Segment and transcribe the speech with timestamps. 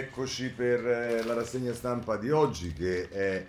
[0.00, 3.44] Eccoci per eh, la rassegna stampa di oggi che è,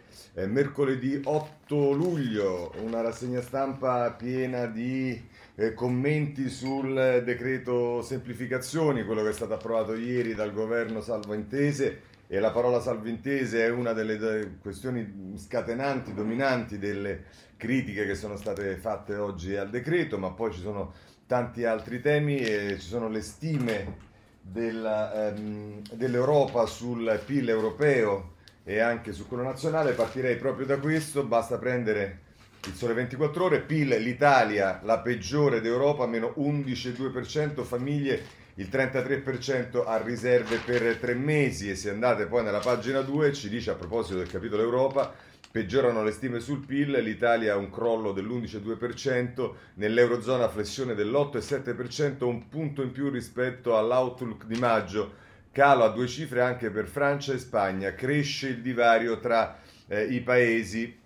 [0.47, 9.29] mercoledì 8 luglio, una rassegna stampa piena di eh, commenti sul decreto semplificazioni, quello che
[9.29, 13.93] è stato approvato ieri dal governo salvo intese e la parola salvo intese è una
[13.93, 17.23] delle questioni scatenanti, dominanti delle
[17.55, 20.91] critiche che sono state fatte oggi al decreto, ma poi ci sono
[21.25, 24.09] tanti altri temi e ci sono le stime
[24.41, 31.23] della, ehm, dell'Europa sul PIL europeo e anche su quello nazionale, partirei proprio da questo,
[31.23, 32.29] basta prendere
[32.67, 39.97] il sole 24 ore, PIL l'Italia la peggiore d'Europa, meno 11,2%, famiglie il 33% a
[40.01, 41.69] riserve per tre mesi.
[41.69, 45.11] E se andate poi nella pagina 2 ci dice a proposito del capitolo Europa
[45.51, 52.81] Peggiorano le stime sul PIL, l'Italia ha un crollo dell'11,2%, nell'Eurozona flessione dell'8,7%, un punto
[52.81, 55.13] in più rispetto all'outlook di maggio,
[55.51, 60.21] calo a due cifre anche per Francia e Spagna, cresce il divario tra eh, i
[60.21, 60.97] paesi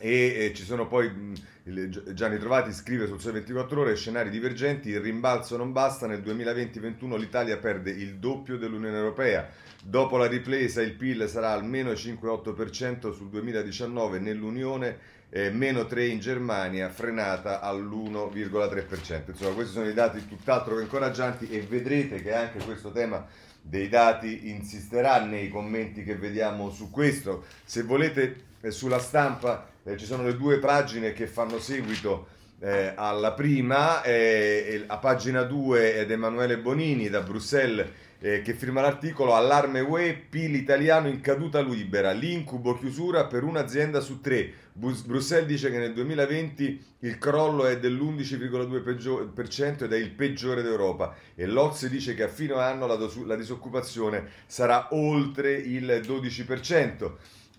[0.00, 1.32] e eh, ci sono poi mh,
[1.64, 7.16] Gianni Trovati scrive sul Sole 24 ore scenari divergenti, il rimbalzo non basta, nel 2020-21
[7.16, 9.48] l'Italia perde il doppio dell'Unione Europea,
[9.80, 14.98] dopo la ripresa il PIL sarà almeno 5,8% sul 2019 nell'Unione,
[15.30, 19.30] eh, meno 3 in Germania, frenata all'1,3%.
[19.30, 23.24] Insomma questi sono i dati tutt'altro che incoraggianti e vedrete che anche questo tema
[23.62, 27.44] dei dati insisterà nei commenti che vediamo su questo.
[27.64, 32.28] Se volete eh, sulla stampa eh, ci sono le due pagine che fanno seguito
[32.60, 37.86] eh, alla prima, eh, a pagina 2 ed Emanuele Bonini da Bruxelles
[38.22, 44.00] eh, che firma l'articolo Allarme UE, PIL italiano in caduta libera, l'incubo chiusura per un'azienda
[44.00, 44.52] su tre.
[44.72, 51.46] Bruxelles dice che nel 2020 il crollo è dell'11,2% ed è il peggiore d'Europa e
[51.46, 57.12] l'Ox dice che a fine anno la, dos- la disoccupazione sarà oltre il 12%.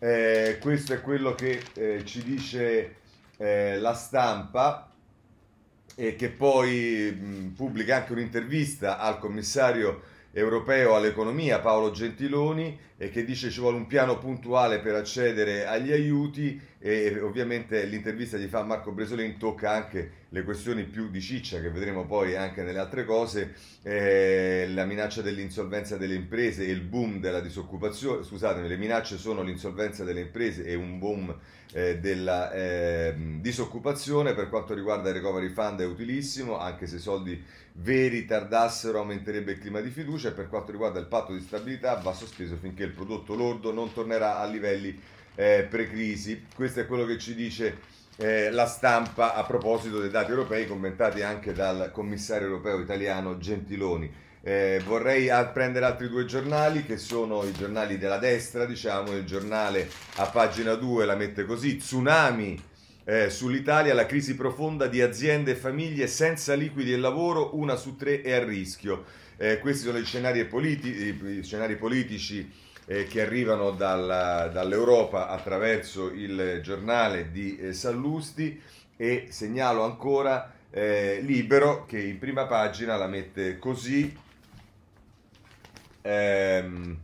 [0.03, 2.95] Eh, questo è quello che eh, ci dice
[3.37, 4.91] eh, la stampa
[5.95, 10.01] e che poi mh, pubblica anche un'intervista al commissario
[10.35, 15.91] europeo all'economia Paolo Gentiloni e che dice ci vuole un piano puntuale per accedere agli
[15.91, 21.61] aiuti e ovviamente l'intervista di fa Marco Bresolin tocca anche le questioni più di ciccia
[21.61, 26.81] che vedremo poi anche nelle altre cose, eh, la minaccia dell'insolvenza delle imprese e il
[26.81, 31.35] boom della disoccupazione, scusatemi, le minacce sono l'insolvenza delle imprese e un boom
[31.73, 36.99] eh, della eh, disoccupazione, per quanto riguarda il recovery fund è utilissimo, anche se i
[36.99, 41.41] soldi veri tardassero aumenterebbe il clima di fiducia e per quanto riguarda il patto di
[41.41, 44.97] stabilità va sospeso finché il prodotto lordo non tornerà a livelli
[45.35, 46.45] eh, pre-crisi.
[46.53, 47.79] Questo è quello che ci dice
[48.17, 54.21] eh, la stampa a proposito dei dati europei commentati anche dal commissario europeo italiano Gentiloni.
[54.45, 59.89] Eh, vorrei prendere altri due giornali che sono i giornali della destra, diciamo, il giornale
[60.15, 62.61] a pagina 2 la mette così, tsunami
[63.05, 67.95] eh, sull'Italia, la crisi profonda di aziende e famiglie senza liquidi e lavoro, una su
[67.95, 69.05] tre è a rischio.
[69.37, 72.51] Eh, questi sono gli scenari, politi- gli scenari politici
[72.85, 78.61] eh, che arrivano dalla, dall'Europa attraverso il giornale di eh, Sallusti
[78.97, 84.22] e segnalo ancora eh, Libero che in prima pagina la mette così.
[86.03, 86.99] Ehm,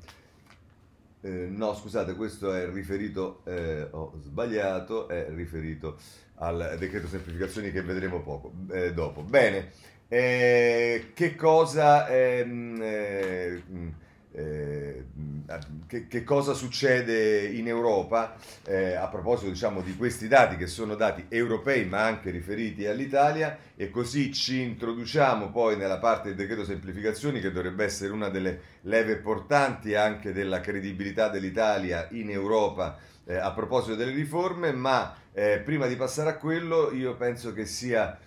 [1.21, 5.97] eh, no, scusate, questo è riferito, eh, ho sbagliato, è riferito
[6.35, 9.23] al decreto semplificazioni che vedremo poco, eh, dopo.
[9.23, 9.71] Bene,
[10.07, 12.07] eh, che cosa...
[12.07, 14.07] Ehm,
[14.39, 15.05] eh,
[15.87, 18.35] che, che, cosa succede in Europa
[18.65, 23.57] eh, a proposito diciamo, di questi dati che sono dati europei ma anche riferiti all'Italia
[23.75, 28.61] e così ci introduciamo poi nella parte del decreto semplificazioni che dovrebbe essere una delle
[28.81, 35.59] leve portanti anche della credibilità dell'Italia in Europa eh, a proposito delle riforme ma eh,
[35.59, 38.17] prima di passare a quello io penso che sia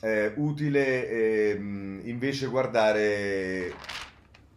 [0.00, 3.74] eh, utile ehm, invece guardare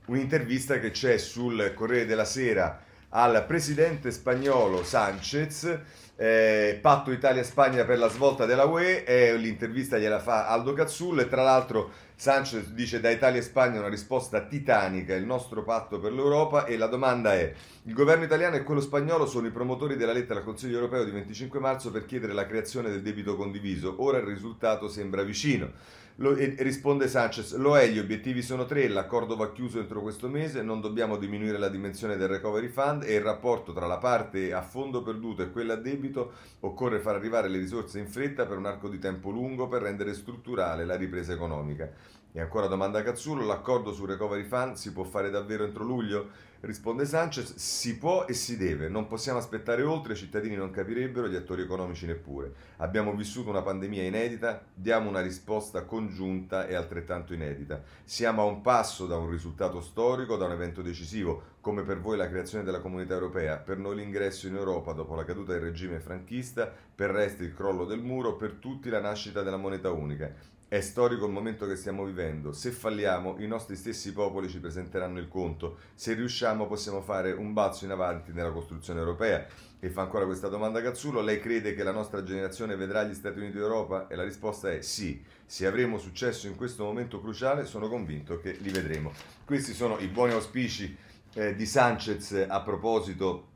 [0.07, 2.81] un'intervista che c'è sul Corriere della Sera
[3.15, 5.79] al presidente spagnolo Sanchez,
[6.15, 11.43] eh, patto Italia-Spagna per la svolta della UE, e l'intervista gliela fa Aldo Cazzullo tra
[11.43, 16.65] l'altro Sanchez dice da Italia e Spagna una risposta titanica, il nostro patto per l'Europa
[16.65, 17.53] e la domanda è,
[17.83, 21.11] il governo italiano e quello spagnolo sono i promotori della lettera al Consiglio europeo di
[21.11, 25.71] 25 marzo per chiedere la creazione del debito condiviso, ora il risultato sembra vicino.
[26.17, 30.29] Lo, e risponde Sanchez, lo è, gli obiettivi sono tre, l'accordo va chiuso entro questo
[30.29, 34.53] mese, non dobbiamo diminuire la dimensione del recovery fund e il rapporto tra la parte
[34.53, 38.57] a fondo perduto e quella a debito occorre far arrivare le risorse in fretta per
[38.57, 41.91] un arco di tempo lungo per rendere strutturale la ripresa economica.
[42.31, 46.29] E ancora domanda Cazzullo, l'accordo sul recovery fund si può fare davvero entro luglio?
[46.65, 51.27] Risponde Sanchez, si può e si deve, non possiamo aspettare oltre, i cittadini non capirebbero,
[51.27, 52.53] gli attori economici neppure.
[52.77, 57.83] Abbiamo vissuto una pandemia inedita, diamo una risposta congiunta e altrettanto inedita.
[58.05, 62.15] Siamo a un passo da un risultato storico, da un evento decisivo, come per voi
[62.15, 65.99] la creazione della comunità europea, per noi l'ingresso in Europa dopo la caduta del regime
[65.99, 70.33] franchista, per resti il crollo del muro, per tutti la nascita della moneta unica.
[70.73, 72.51] È storico il momento che stiamo vivendo.
[72.51, 75.77] Se falliamo, i nostri stessi popoli ci presenteranno il conto.
[75.93, 79.45] Se riusciamo, possiamo fare un balzo in avanti nella costruzione europea.
[79.79, 81.21] E fa ancora questa domanda Cazzullo.
[81.21, 84.07] Lei crede che la nostra generazione vedrà gli Stati Uniti d'Europa?
[84.07, 85.23] E la risposta è sì.
[85.45, 89.11] Se avremo successo in questo momento cruciale, sono convinto che li vedremo.
[89.45, 90.97] Questi sono i buoni auspici
[91.35, 93.49] eh, di Sanchez a proposito,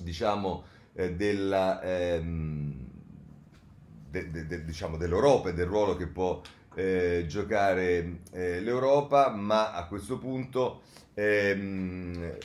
[0.00, 1.80] diciamo, eh, della...
[1.82, 2.65] Ehm,
[4.24, 6.40] de, de, de, diciamo, dell'Europa e del ruolo che può
[6.74, 10.82] eh, giocare eh, l'Europa, ma a questo punto
[11.14, 12.36] ehm,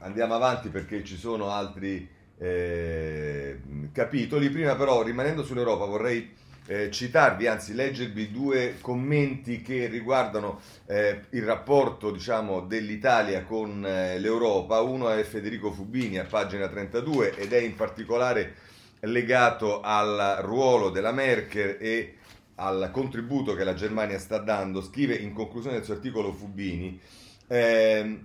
[0.00, 2.08] andiamo avanti perché ci sono altri
[2.38, 3.60] eh,
[3.92, 4.50] capitoli.
[4.50, 6.34] Prima però, rimanendo sull'Europa, vorrei
[6.66, 14.18] eh, citarvi, anzi leggervi due commenti che riguardano eh, il rapporto diciamo, dell'Italia con eh,
[14.18, 14.80] l'Europa.
[14.80, 18.54] Uno è Federico Fubini a pagina 32 ed è in particolare
[19.00, 22.14] legato al ruolo della Merkel e
[22.56, 26.98] al contributo che la Germania sta dando, scrive in conclusione del suo articolo Fubini,
[27.48, 28.20] eh,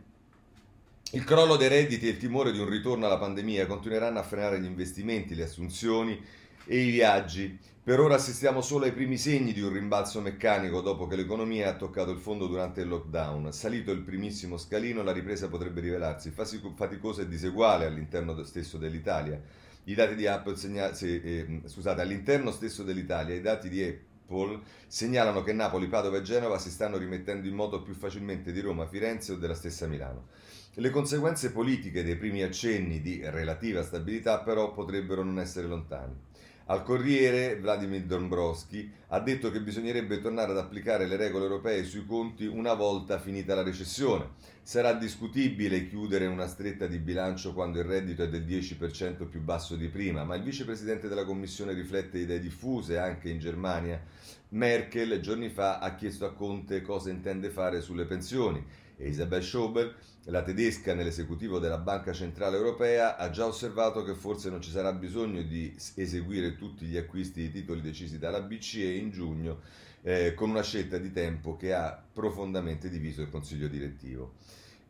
[1.13, 4.61] il crollo dei redditi e il timore di un ritorno alla pandemia continueranno a frenare
[4.61, 6.19] gli investimenti, le assunzioni
[6.65, 7.59] e i viaggi.
[7.83, 11.75] Per ora assistiamo solo ai primi segni di un rimbalzo meccanico dopo che l'economia ha
[11.75, 13.51] toccato il fondo durante il lockdown.
[13.51, 19.41] Salito il primissimo scalino, la ripresa potrebbe rivelarsi faticosa e diseguale all'interno stesso dell'Italia
[19.85, 25.43] i dati di Apple segnalano, eh, scusate, all'interno stesso dell'Italia, i dati di Apple segnalano
[25.43, 29.33] che Napoli, Padova e Genova si stanno rimettendo in moto più facilmente di Roma, Firenze
[29.33, 30.27] o della stessa Milano.
[30.75, 36.29] Le conseguenze politiche dei primi accenni di relativa stabilità però potrebbero non essere lontane.
[36.67, 42.05] Al Corriere Vladimir Dombrovski ha detto che bisognerebbe tornare ad applicare le regole europee sui
[42.05, 44.29] conti una volta finita la recessione.
[44.63, 49.75] Sarà discutibile chiudere una stretta di bilancio quando il reddito è del 10% più basso
[49.75, 54.01] di prima, ma il vicepresidente della Commissione riflette idee diffuse anche in Germania.
[54.49, 58.63] Merkel giorni fa ha chiesto a Conte cosa intende fare sulle pensioni
[59.01, 59.95] e Isabel Schober,
[60.25, 64.93] la tedesca nell'esecutivo della Banca Centrale Europea, ha già osservato che forse non ci sarà
[64.93, 69.61] bisogno di eseguire tutti gli acquisti di titoli decisi dalla BCE in giugno,
[70.03, 74.35] eh, con una scelta di tempo che ha profondamente diviso il Consiglio direttivo.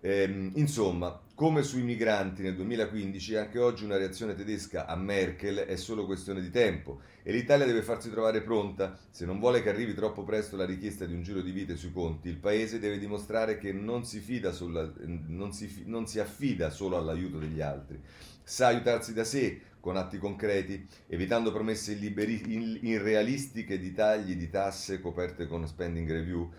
[0.03, 5.75] Ehm, insomma, come sui migranti nel 2015, anche oggi una reazione tedesca a Merkel è
[5.75, 8.97] solo questione di tempo e l'Italia deve farsi trovare pronta.
[9.11, 11.91] Se non vuole che arrivi troppo presto la richiesta di un giro di vite sui
[11.91, 14.91] conti, il Paese deve dimostrare che non si, sulla,
[15.27, 17.99] non si, non si affida solo all'aiuto degli altri,
[18.43, 25.47] sa aiutarsi da sé con atti concreti, evitando promesse irrealistiche di tagli di tasse coperte
[25.47, 26.51] con spending review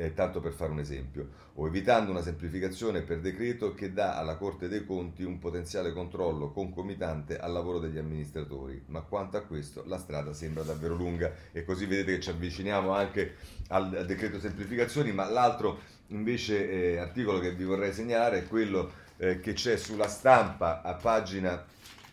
[0.00, 4.36] eh, tanto per fare un esempio, o evitando una semplificazione per decreto che dà alla
[4.36, 8.80] Corte dei Conti un potenziale controllo concomitante al lavoro degli amministratori.
[8.86, 12.92] Ma quanto a questo la strada sembra davvero lunga e così vedete che ci avviciniamo
[12.92, 13.34] anche
[13.68, 18.92] al, al decreto semplificazioni, ma l'altro invece eh, articolo che vi vorrei segnalare è quello
[19.16, 21.64] eh, che c'è sulla stampa a pagina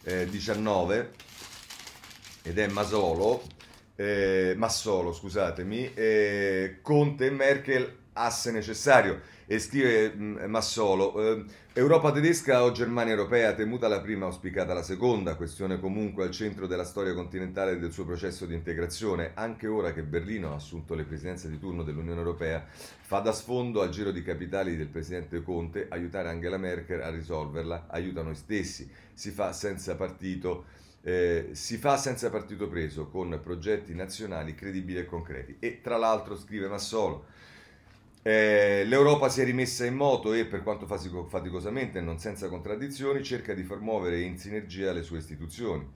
[0.02, 0.98] 19
[2.44, 3.44] eh, ed è Masolo
[3.96, 9.34] eh, Massolo, scusatemi, eh, Conte e Merkel asse necessario.
[9.48, 14.82] E scrive mm, Massolo, eh, Europa tedesca o Germania europea, temuta la prima, auspicata la
[14.82, 19.68] seconda, questione comunque al centro della storia continentale e del suo processo di integrazione, anche
[19.68, 23.90] ora che Berlino ha assunto le presidenze di turno dell'Unione Europea, fa da sfondo al
[23.90, 29.30] giro di capitali del presidente Conte, aiutare Angela Merkel a risolverla, aiuta noi stessi, si
[29.30, 30.66] fa senza partito
[31.08, 35.58] eh, si fa senza partito preso, con progetti nazionali credibili e concreti.
[35.60, 37.26] E tra l'altro, scrive Massolo,
[38.24, 43.24] eh, l'Europa si è rimessa in moto e, per quanto faticosamente e non senza contraddizioni,
[43.24, 45.88] cerca di far muovere in sinergia le sue istituzioni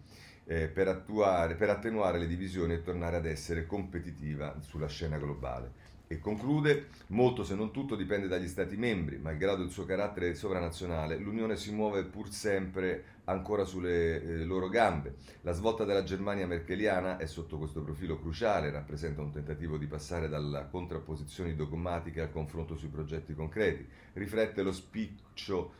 [0.46, 5.72] eh, per, attuare, per attenuare le divisioni e tornare ad essere competitiva sulla scena globale.
[6.12, 11.18] E conclude, molto se non tutto dipende dagli Stati membri, malgrado il suo carattere sovranazionale,
[11.18, 15.18] l'Unione si muove pur sempre ancora sulle eh, loro gambe.
[15.42, 20.28] La svolta della Germania merkeliana è sotto questo profilo cruciale, rappresenta un tentativo di passare
[20.28, 25.74] dalla contrapposizione dogmatica al confronto sui progetti concreti, riflette lo spiccio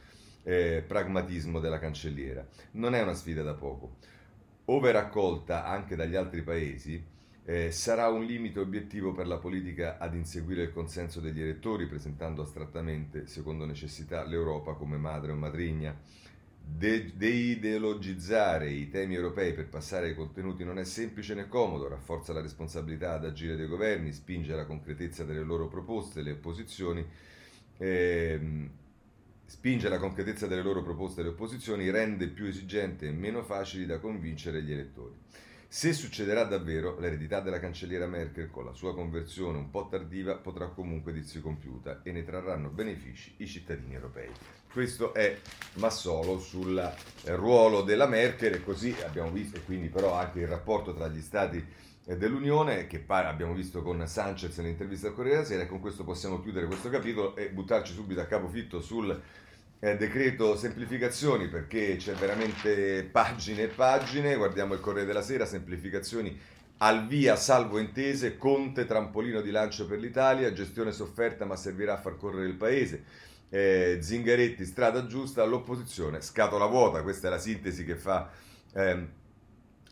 [0.44, 2.48] eh, pragmatismo della cancelliera.
[2.74, 3.96] Non è una sfida da poco.
[4.66, 7.04] Ove raccolta anche dagli altri paesi,
[7.50, 12.44] Eh, sarà un limite obiettivo per la politica ad inseguire il consenso degli elettori, presentando
[12.44, 16.00] astrattamente, secondo necessità, l'Europa come madre o matrigna.
[16.64, 22.34] De- deideologizzare i temi europei per passare ai contenuti non è semplice né comodo, rafforza
[22.34, 27.04] la responsabilità ad agire dei governi, spinge la concretezza delle loro proposte, le opposizioni.
[27.78, 28.70] Ehm,
[29.46, 33.98] spinge la concretezza delle loro proposte le opposizioni, rende più esigenti e meno facili da
[33.98, 35.16] convincere gli elettori.
[35.72, 40.70] Se succederà davvero, l'eredità della cancelliera Merkel, con la sua conversione un po' tardiva, potrà
[40.70, 44.32] comunque dirsi compiuta e ne trarranno benefici i cittadini europei.
[44.74, 45.38] Questo è
[45.74, 50.48] Massolo sul eh, ruolo della Merkel e così abbiamo visto, e quindi però anche il
[50.48, 51.64] rapporto tra gli stati
[52.04, 56.04] eh, dell'Unione che abbiamo visto con Sanchez nell'intervista al Corriere della Sera e con questo
[56.04, 59.22] possiamo chiudere questo capitolo e buttarci subito a capofitto sul
[59.80, 66.38] eh, decreto semplificazioni perché c'è veramente pagine e pagine, guardiamo il Corriere della Sera, semplificazioni
[66.82, 72.00] al via salvo intese, Conte trampolino di lancio per l'Italia, gestione sofferta ma servirà a
[72.00, 73.04] far correre il paese.
[73.50, 78.30] Eh, Zingaretti, strada giusta, all'opposizione, scatola vuota, questa è la sintesi che fa
[78.74, 79.08] eh,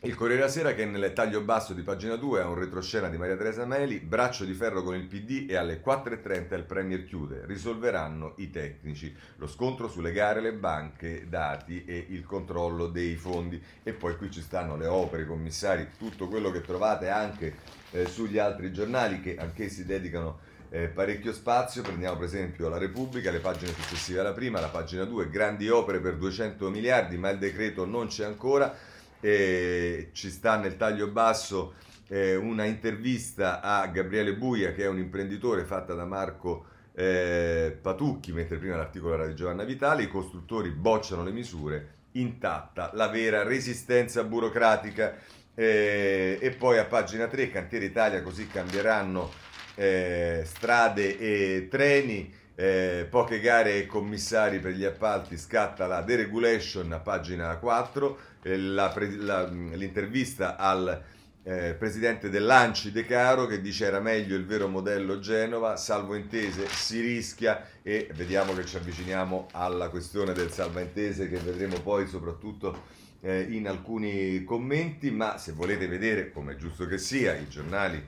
[0.01, 3.18] il Corriere della Sera che nel taglio basso di pagina 2 ha un retroscena di
[3.18, 7.48] Maria Teresa Meli, braccio di ferro con il PD e alle 4.30 il Premier chiude,
[7.48, 13.60] risolveranno i tecnici, lo scontro sulle gare, le banche, dati e il controllo dei fondi.
[13.82, 17.56] E poi qui ci stanno le opere, i commissari, tutto quello che trovate anche
[17.89, 20.38] eh, sugli altri giornali che anch'essi dedicano
[20.70, 25.06] eh, parecchio spazio, prendiamo per esempio la Repubblica, le pagine successive alla prima, la pagina
[25.06, 28.75] 2, grandi opere per 200 miliardi ma il decreto non c'è ancora
[29.19, 31.74] e ci sta nel taglio basso
[32.07, 38.31] eh, una intervista a Gabriele Buia che è un imprenditore fatta da Marco eh, Patucchi,
[38.31, 43.43] mentre prima l'articolo era di Giovanna Vitali, i costruttori bocciano le misure, intatta la vera
[43.43, 45.15] resistenza burocratica.
[45.53, 49.31] Eh, e poi a pagina 3 Cantiere Italia così cambieranno
[49.74, 56.92] eh, strade e treni eh, poche gare e commissari per gli appalti, scatta la deregulation
[56.92, 61.04] a pagina 4, eh, la, la, l'intervista al
[61.44, 66.68] eh, presidente dell'Anci De Caro che dice era meglio il vero modello Genova, salvo intese
[66.68, 72.08] si rischia e vediamo che ci avviciniamo alla questione del salvo intese che vedremo poi
[72.08, 72.86] soprattutto
[73.22, 78.04] eh, in alcuni commenti, ma se volete vedere, come è giusto che sia, i giornali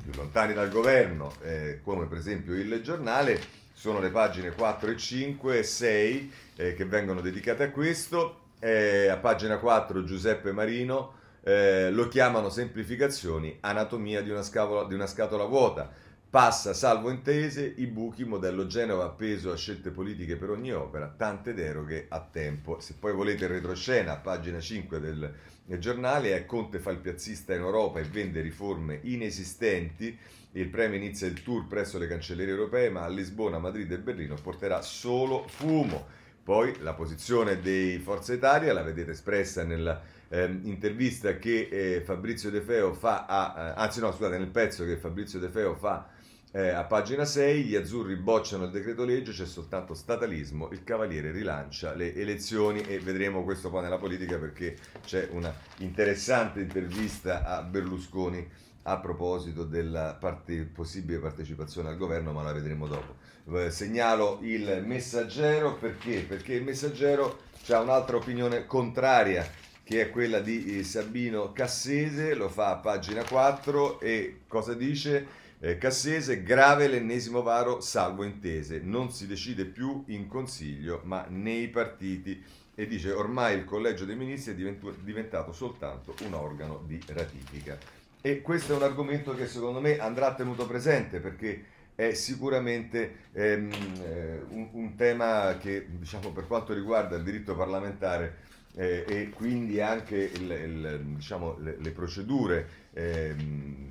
[0.00, 4.96] più lontani dal governo, eh, come per esempio il giornale, sono le pagine 4 e
[4.96, 8.46] 5 e 6 eh, che vengono dedicate a questo.
[8.58, 14.94] Eh, a pagina 4 Giuseppe Marino eh, lo chiamano semplificazioni, anatomia di una, scavola, di
[14.94, 15.88] una scatola vuota.
[16.28, 21.54] Passa salvo intese, i buchi, modello Genova appeso a scelte politiche per ogni opera, tante
[21.54, 22.80] deroghe a tempo.
[22.80, 25.32] Se poi volete il retroscena, pagina 5 del,
[25.64, 30.18] del giornale, è Conte fa il piazzista in Europa e vende riforme inesistenti
[30.52, 34.36] il premio inizia il tour presso le cancellerie europee, ma a Lisbona, Madrid e Berlino
[34.42, 36.06] porterà solo fumo.
[36.42, 42.62] Poi la posizione dei Forza Italia la vedete espressa nell'intervista ehm, che eh, Fabrizio De
[42.62, 46.08] Feo fa a, eh, anzi no scusate nel pezzo che Fabrizio De Feo fa
[46.52, 51.30] eh, a pagina 6 gli azzurri bocciano il decreto legge, c'è soltanto statalismo, il Cavaliere
[51.30, 57.62] rilancia le elezioni e vedremo questo poi nella politica perché c'è una interessante intervista a
[57.62, 58.48] Berlusconi
[58.82, 63.16] a proposito della parte, possibile partecipazione al governo, ma la vedremo dopo.
[63.52, 66.20] Eh, segnalo il messaggero perché?
[66.26, 69.46] Perché il messaggero ha un'altra opinione contraria
[69.84, 75.26] che è quella di eh, Sabino Cassese, lo fa a pagina 4 e cosa dice?
[75.60, 81.68] Eh, Cassese, grave l'ennesimo varo salvo intese, non si decide più in consiglio ma nei
[81.68, 82.40] partiti
[82.76, 87.76] e dice ormai il collegio dei ministri è diventato soltanto un organo di ratifica.
[88.20, 91.64] E questo è un argomento che secondo me andrà tenuto presente perché
[91.96, 98.36] è sicuramente ehm, eh, un, un, tema che, diciamo, per quanto riguarda il diritto parlamentare
[98.76, 103.87] eh, e quindi anche il, il, diciamo, le, le, procedure, ehm,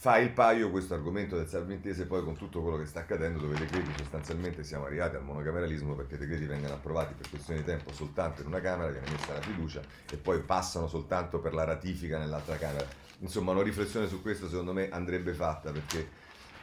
[0.00, 3.56] fa il paio questo argomento del salvintese poi con tutto quello che sta accadendo dove
[3.56, 7.66] i decreti sostanzialmente siamo arrivati al monocameralismo perché i decreti vengono approvati per questione di
[7.66, 11.64] tempo soltanto in una Camera, viene messa la fiducia e poi passano soltanto per la
[11.64, 12.86] ratifica nell'altra Camera
[13.18, 16.08] insomma una riflessione su questo secondo me andrebbe fatta perché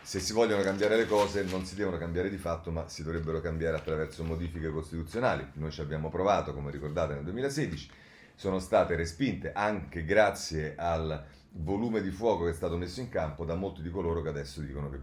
[0.01, 3.39] se si vogliono cambiare le cose non si devono cambiare di fatto ma si dovrebbero
[3.39, 5.46] cambiare attraverso modifiche costituzionali.
[5.56, 7.89] Noi ci abbiamo provato, come ricordate, nel 2016,
[8.34, 13.46] sono state respinte anche grazie al volume di fuoco che è stato messo in campo
[13.46, 15.00] da molti di coloro che adesso dicono che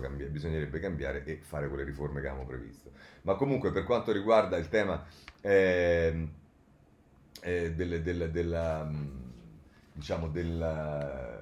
[0.00, 2.90] cambiare, bisognerebbe cambiare e fare quelle riforme che abbiamo previsto.
[3.22, 5.04] Ma comunque per quanto riguarda il tema
[5.40, 6.28] eh,
[7.42, 8.90] eh, delle, delle, della
[9.92, 11.39] diciamo, del,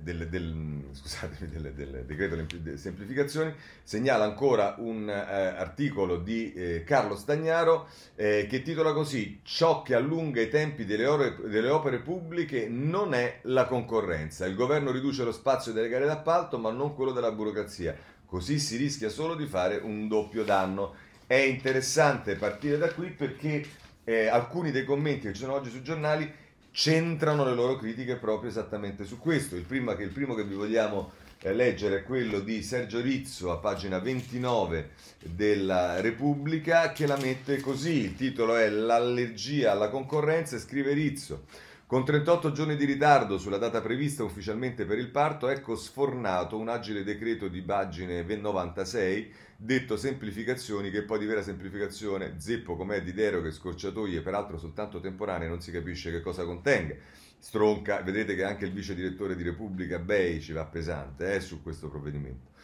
[0.00, 2.36] del, del, scusatemi, del, del decreto
[2.76, 9.82] semplificazioni, segnala ancora un eh, articolo di eh, Carlo Stagnaro eh, che titola così Ciò
[9.82, 14.46] che allunga i tempi delle, ore, delle opere pubbliche non è la concorrenza.
[14.46, 17.96] Il governo riduce lo spazio delle gare d'appalto ma non quello della burocrazia.
[18.26, 20.94] Così si rischia solo di fare un doppio danno.
[21.26, 23.64] È interessante partire da qui perché
[24.04, 26.44] eh, alcuni dei commenti che ci sono oggi sui giornali
[26.76, 29.56] centrano le loro critiche proprio esattamente su questo.
[29.56, 33.56] Il primo, il primo che vi vogliamo eh, leggere è quello di Sergio Rizzo a
[33.56, 34.90] pagina 29
[35.24, 38.02] della Repubblica che la mette così.
[38.02, 41.44] Il titolo è L'allergia alla concorrenza e scrive Rizzo.
[41.88, 46.68] Con 38 giorni di ritardo sulla data prevista ufficialmente per il parto, ecco sfornato un
[46.68, 53.12] agile decreto di pagine 96 detto semplificazioni, che poi di vera semplificazione, zeppo com'è di
[53.12, 56.96] deroghe, scorciatoie, peraltro soltanto temporanee, non si capisce che cosa contenga.
[57.38, 61.62] Stronca, vedete che anche il vice direttore di Repubblica Bei ci va pesante eh, su
[61.62, 62.54] questo provvedimento.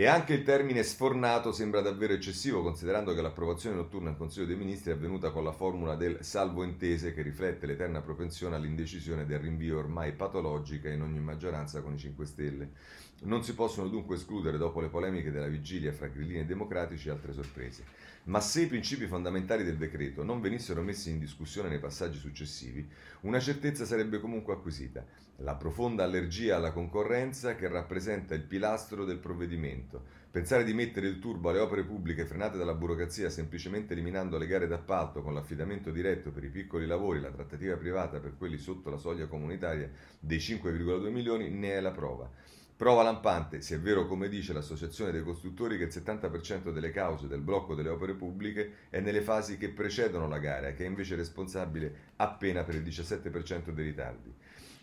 [0.00, 4.54] E anche il termine sfornato sembra davvero eccessivo, considerando che l'approvazione notturna in Consiglio dei
[4.54, 9.40] Ministri è avvenuta con la formula del salvo intese che riflette l'eterna propensione all'indecisione del
[9.40, 12.70] rinvio ormai patologica in ogni maggioranza con i 5 Stelle.
[13.20, 17.32] Non si possono dunque escludere, dopo le polemiche della vigilia fra grillini e democratici, altre
[17.32, 17.82] sorprese.
[18.24, 22.88] Ma se i principi fondamentali del decreto non venissero messi in discussione nei passaggi successivi,
[23.22, 25.04] una certezza sarebbe comunque acquisita,
[25.38, 30.00] la profonda allergia alla concorrenza che rappresenta il pilastro del provvedimento.
[30.30, 34.68] Pensare di mettere il turbo alle opere pubbliche frenate dalla burocrazia semplicemente eliminando le gare
[34.68, 38.98] d'appalto con l'affidamento diretto per i piccoli lavori, la trattativa privata per quelli sotto la
[38.98, 42.30] soglia comunitaria dei 5,2 milioni ne è la prova.
[42.78, 47.26] Prova lampante, se è vero come dice l'Associazione dei Costruttori che il 70% delle cause
[47.26, 51.16] del blocco delle opere pubbliche è nelle fasi che precedono la gara, che è invece
[51.16, 54.32] responsabile appena per il 17% dei ritardi.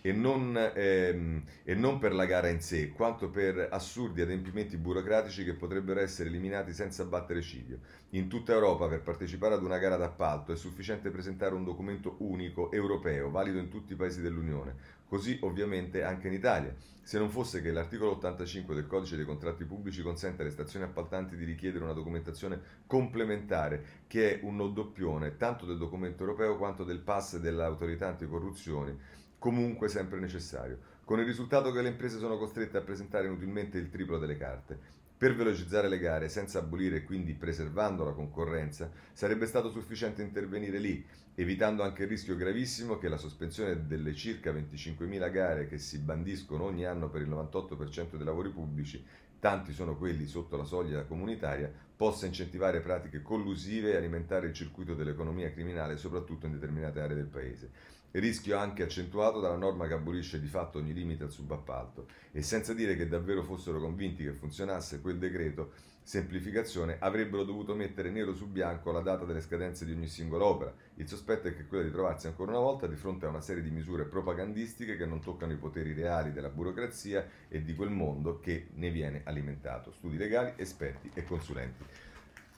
[0.06, 5.44] E non, ehm, e non, per la gara in sé, quanto per assurdi adempimenti burocratici
[5.44, 7.80] che potrebbero essere eliminati senza battere ciglio.
[8.10, 12.72] In tutta Europa, per partecipare ad una gara d'appalto, è sufficiente presentare un documento unico
[12.72, 14.76] europeo, valido in tutti i paesi dell'Unione,
[15.08, 16.76] così ovviamente anche in Italia
[17.06, 21.36] se non fosse che l'articolo 85 del codice dei contratti pubblici consente alle stazioni appaltanti
[21.36, 27.02] di richiedere una documentazione complementare, che è un doppione tanto del documento europeo quanto del
[27.02, 28.98] pass dell'autorità anticorruzione,
[29.46, 33.92] comunque sempre necessario, con il risultato che le imprese sono costrette a presentare inutilmente il
[33.92, 34.76] triplo delle carte.
[35.16, 40.80] Per velocizzare le gare, senza abolire e quindi preservando la concorrenza, sarebbe stato sufficiente intervenire
[40.80, 41.06] lì,
[41.36, 46.64] evitando anche il rischio gravissimo che la sospensione delle circa 25.000 gare che si bandiscono
[46.64, 49.06] ogni anno per il 98% dei lavori pubblici,
[49.38, 54.96] tanti sono quelli sotto la soglia comunitaria, possa incentivare pratiche collusive e alimentare il circuito
[54.96, 60.40] dell'economia criminale, soprattutto in determinate aree del Paese rischio anche accentuato dalla norma che abolisce
[60.40, 65.02] di fatto ogni limite al subappalto e senza dire che davvero fossero convinti che funzionasse
[65.02, 65.72] quel decreto
[66.06, 70.74] semplificazione avrebbero dovuto mettere nero su bianco la data delle scadenze di ogni singola opera.
[70.96, 73.64] Il sospetto è che quella di trovarsi ancora una volta di fronte a una serie
[73.64, 78.40] di misure propagandistiche che non toccano i poteri reali della burocrazia e di quel mondo
[78.40, 79.92] che ne viene alimentato.
[79.92, 81.84] Studi legali, esperti e consulenti.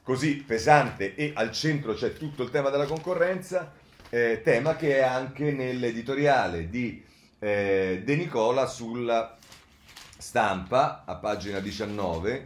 [0.03, 5.01] Così pesante e al centro c'è tutto il tema della concorrenza eh, tema che è
[5.01, 7.03] anche nell'editoriale di
[7.39, 9.37] eh, De Nicola sulla
[10.17, 12.45] stampa a pagina 19.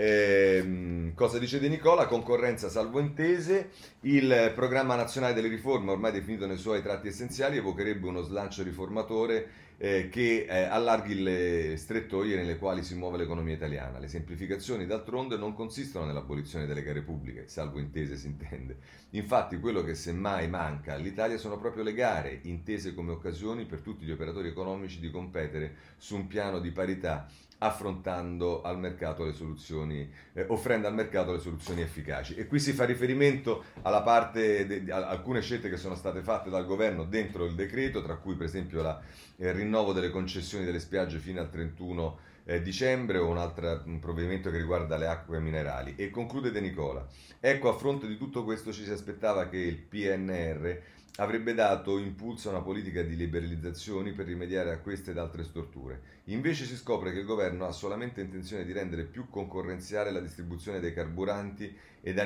[0.00, 2.06] Eh, cosa dice De Nicola?
[2.06, 3.70] Concorrenza salvo intese.
[4.02, 9.66] Il programma nazionale delle riforme, ormai definito nei suoi tratti essenziali, evocherebbe uno slancio riformatore
[9.80, 13.98] eh, che eh, allarghi le strettoie nelle quali si muove l'economia italiana.
[13.98, 18.78] Le semplificazioni, d'altronde, non consistono nell'abolizione delle gare pubbliche, salvo intese si intende.
[19.10, 24.04] Infatti, quello che semmai manca all'Italia sono proprio le gare, intese come occasioni per tutti
[24.04, 27.28] gli operatori economici di competere su un piano di parità
[27.58, 32.34] affrontando al mercato le soluzioni, eh, offrendo al mercato le soluzioni efficaci.
[32.34, 36.66] E qui si fa riferimento alla parte, di alcune scelte che sono state fatte dal
[36.66, 39.00] governo dentro il decreto, tra cui per esempio la,
[39.36, 44.50] il rinnovo delle concessioni delle spiagge fino al 31 eh, dicembre o un altro provvedimento
[44.50, 45.94] che riguarda le acque minerali.
[45.96, 47.06] E conclude De Nicola.
[47.40, 50.80] Ecco, a fronte di tutto questo ci si aspettava che il PNR
[51.16, 56.00] avrebbe dato impulso a una politica di liberalizzazioni per rimediare a queste ed altre storture.
[56.24, 60.80] Invece si scopre che il governo ha solamente intenzione di rendere più concorrenziale la distribuzione
[60.80, 62.18] dei carburanti ed,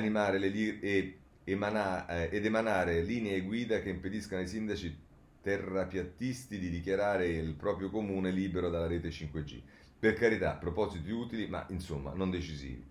[0.49, 4.95] li- e emana- eh, ed emanare linee guida che impediscano ai sindaci
[5.41, 9.61] terrapiattisti di dichiarare il proprio comune libero dalla rete 5G.
[9.99, 12.83] Per carità, propositi utili, ma insomma non decisivi.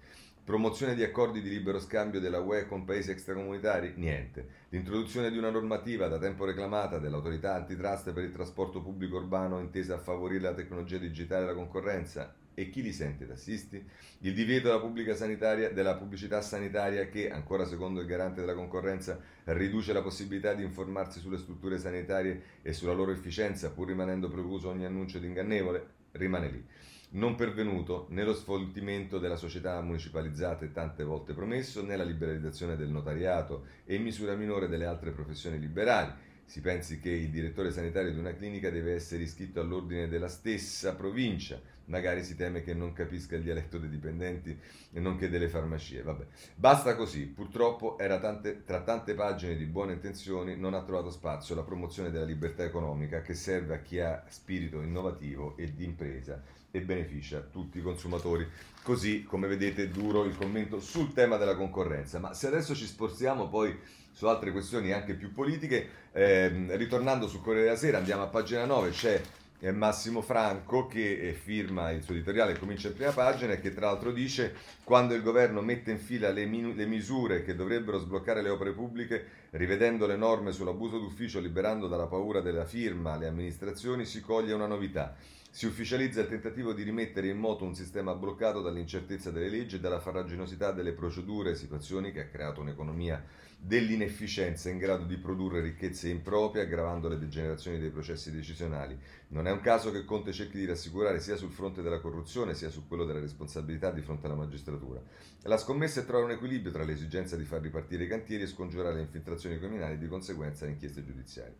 [0.44, 3.92] Promozione di accordi di libero scambio della UE con paesi extracomunitari?
[3.94, 4.48] Niente.
[4.70, 9.94] L'introduzione di una normativa da tempo reclamata dell'autorità antitrust per il trasporto pubblico urbano intesa
[9.94, 12.34] a favorire la tecnologia digitale e la concorrenza?
[12.54, 13.86] E chi li sente tassisti?
[14.22, 19.92] Il divieto della, sanitaria, della pubblicità sanitaria che, ancora secondo il garante della concorrenza, riduce
[19.92, 24.86] la possibilità di informarsi sulle strutture sanitarie e sulla loro efficienza, pur rimanendo precluso ogni
[24.86, 26.66] annuncio di ingannevole, rimane lì
[27.12, 32.88] non pervenuto né lo sfoltimento della società municipalizzate tante volte promesso, né la liberalizzazione del
[32.88, 36.12] notariato e misura minore delle altre professioni liberali.
[36.44, 40.94] Si pensi che il direttore sanitario di una clinica deve essere iscritto all'ordine della stessa
[40.94, 44.58] provincia, magari si teme che non capisca il dialetto dei dipendenti
[44.92, 46.02] e non che delle farmacie.
[46.02, 46.26] Vabbè.
[46.54, 51.62] Basta così, purtroppo tante, tra tante pagine di buone intenzioni non ha trovato spazio la
[51.62, 56.42] promozione della libertà economica che serve a chi ha spirito innovativo e di impresa
[56.72, 58.48] e beneficia tutti i consumatori.
[58.82, 62.18] Così, come vedete, duro il commento sul tema della concorrenza.
[62.18, 63.78] Ma se adesso ci spostiamo poi
[64.10, 68.64] su altre questioni anche più politiche, ehm, ritornando sul Corriere della Sera, andiamo a pagina
[68.64, 69.20] 9, c'è
[69.70, 73.86] Massimo Franco che eh, firma il suo editoriale, comincia in prima pagina e che tra
[73.86, 78.42] l'altro dice quando il governo mette in fila le, min- le, misure che dovrebbero sbloccare
[78.42, 84.04] le opere pubbliche, rivedendo le norme sull'abuso d'ufficio, liberando dalla paura della firma le amministrazioni,
[84.04, 85.14] si coglie una novità.
[85.48, 89.80] Si ufficializza il tentativo di rimettere in moto un sistema bloccato dall'incertezza delle leggi e
[89.80, 93.22] dalla farraginosità delle procedure, situazioni che ha creato un'economia
[93.64, 98.98] dell'inefficienza in grado di produrre ricchezze improprie, aggravando le degenerazioni dei processi decisionali.
[99.28, 102.70] Non è un caso che Conte cerchi di rassicurare sia sul fronte della corruzione sia
[102.70, 105.00] su quello della responsabilità di fronte alla magistratura.
[105.42, 108.96] La scommessa è trovare un equilibrio tra l'esigenza di far ripartire i cantieri e scongiurare
[108.96, 111.54] le infiltrazioni criminali e di conseguenza le inchieste giudiziarie.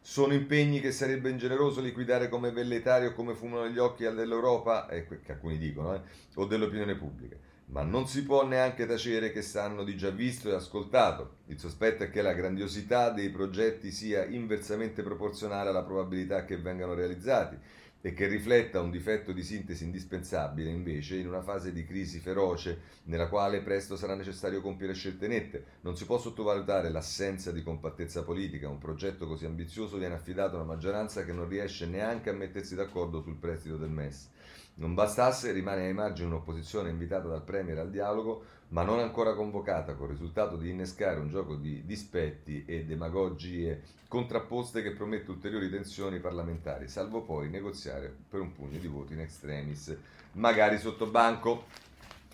[0.00, 5.04] Sono impegni che sarebbe ingeneroso liquidare come velletari o come fumano gli occhi dell'Europa, eh,
[5.04, 6.00] che alcuni dicono, eh,
[6.36, 7.36] o dell'opinione pubblica.
[7.70, 11.36] Ma non si può neanche tacere che sanno di già visto e ascoltato.
[11.46, 16.94] Il sospetto è che la grandiosità dei progetti sia inversamente proporzionale alla probabilità che vengano
[16.94, 17.56] realizzati
[18.02, 22.80] e che rifletta un difetto di sintesi indispensabile invece in una fase di crisi feroce
[23.04, 25.64] nella quale presto sarà necessario compiere scelte nette.
[25.82, 30.62] Non si può sottovalutare l'assenza di compattezza politica, un progetto così ambizioso viene affidato a
[30.62, 34.28] una maggioranza che non riesce neanche a mettersi d'accordo sul prestito del MES.
[34.80, 39.92] Non bastasse, rimane ai margini un'opposizione invitata dal Premier al dialogo, ma non ancora convocata,
[39.92, 45.68] con il risultato di innescare un gioco di dispetti e demagogie contrapposte che promette ulteriori
[45.68, 49.94] tensioni parlamentari, salvo poi negoziare per un pugno di voti in extremis,
[50.32, 51.66] magari sotto banco.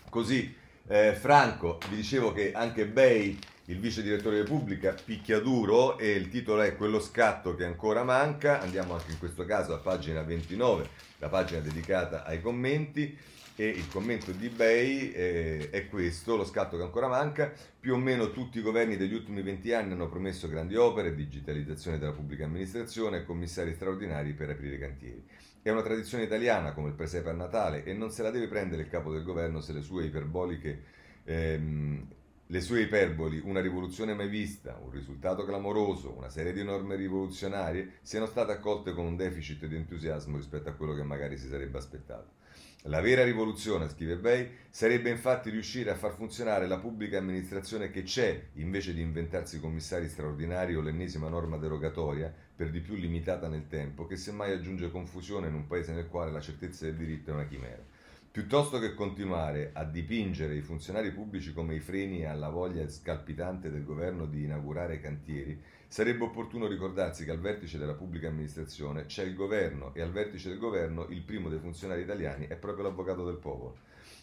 [0.09, 0.55] Così,
[0.87, 6.29] eh, Franco, vi dicevo che anche Bay il vice direttore Repubblica picchia duro e il
[6.29, 8.61] titolo è Quello scatto che ancora manca.
[8.61, 10.87] Andiamo anche in questo caso a pagina 29,
[11.19, 13.17] la pagina dedicata ai commenti.
[13.59, 17.51] E il commento di Bay eh, è questo, lo scatto che ancora manca.
[17.79, 21.97] Più o meno tutti i governi degli ultimi 20 anni hanno promesso grandi opere, digitalizzazione
[21.97, 25.25] della pubblica amministrazione e commissari straordinari per aprire cantieri.
[25.59, 28.83] È una tradizione italiana come il presepe a Natale e non se la deve prendere
[28.83, 30.83] il capo del governo se le sue iperboliche
[31.23, 32.07] ehm,
[32.49, 37.95] le sue iperboli, una rivoluzione mai vista, un risultato clamoroso, una serie di norme rivoluzionarie,
[38.01, 41.77] siano state accolte con un deficit di entusiasmo rispetto a quello che magari si sarebbe
[41.77, 42.35] aspettato.
[42.83, 48.03] La vera rivoluzione, scrive Bay, sarebbe infatti riuscire a far funzionare la pubblica amministrazione che
[48.03, 53.67] c'è, invece di inventarsi commissari straordinari o l'ennesima norma derogatoria, per di più limitata nel
[53.67, 57.33] tempo, che semmai aggiunge confusione in un paese nel quale la certezza del diritto è
[57.33, 57.83] una chimera.
[58.31, 63.83] Piuttosto che continuare a dipingere i funzionari pubblici come i freni alla voglia scalpitante del
[63.83, 69.33] governo di inaugurare cantieri, sarebbe opportuno ricordarsi che al vertice della pubblica amministrazione c'è il
[69.33, 73.37] governo e al vertice del governo il primo dei funzionari italiani è proprio l'avvocato del
[73.37, 73.77] popolo.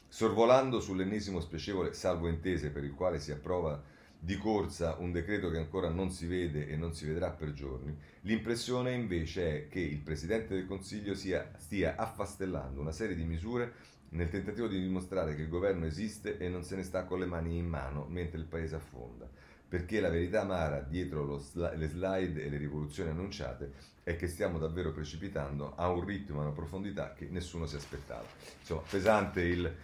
[0.07, 3.83] Sorvolando sull'ennesimo spiacevole salvo intese per il quale si approva
[4.25, 7.95] di corsa un decreto che ancora non si vede e non si vedrà per giorni,
[8.23, 13.73] l'impressione invece è che il Presidente del Consiglio sia, stia affastellando una serie di misure
[14.15, 17.27] nel tentativo di dimostrare che il governo esiste e non se ne sta con le
[17.27, 19.29] mani in mano mentre il paese affonda.
[19.67, 23.73] Perché la verità amara dietro sli- le slide e le rivoluzioni annunciate
[24.05, 28.27] è che stiamo davvero precipitando a un ritmo e una profondità che nessuno si aspettava.
[28.61, 29.75] Insomma, pesante il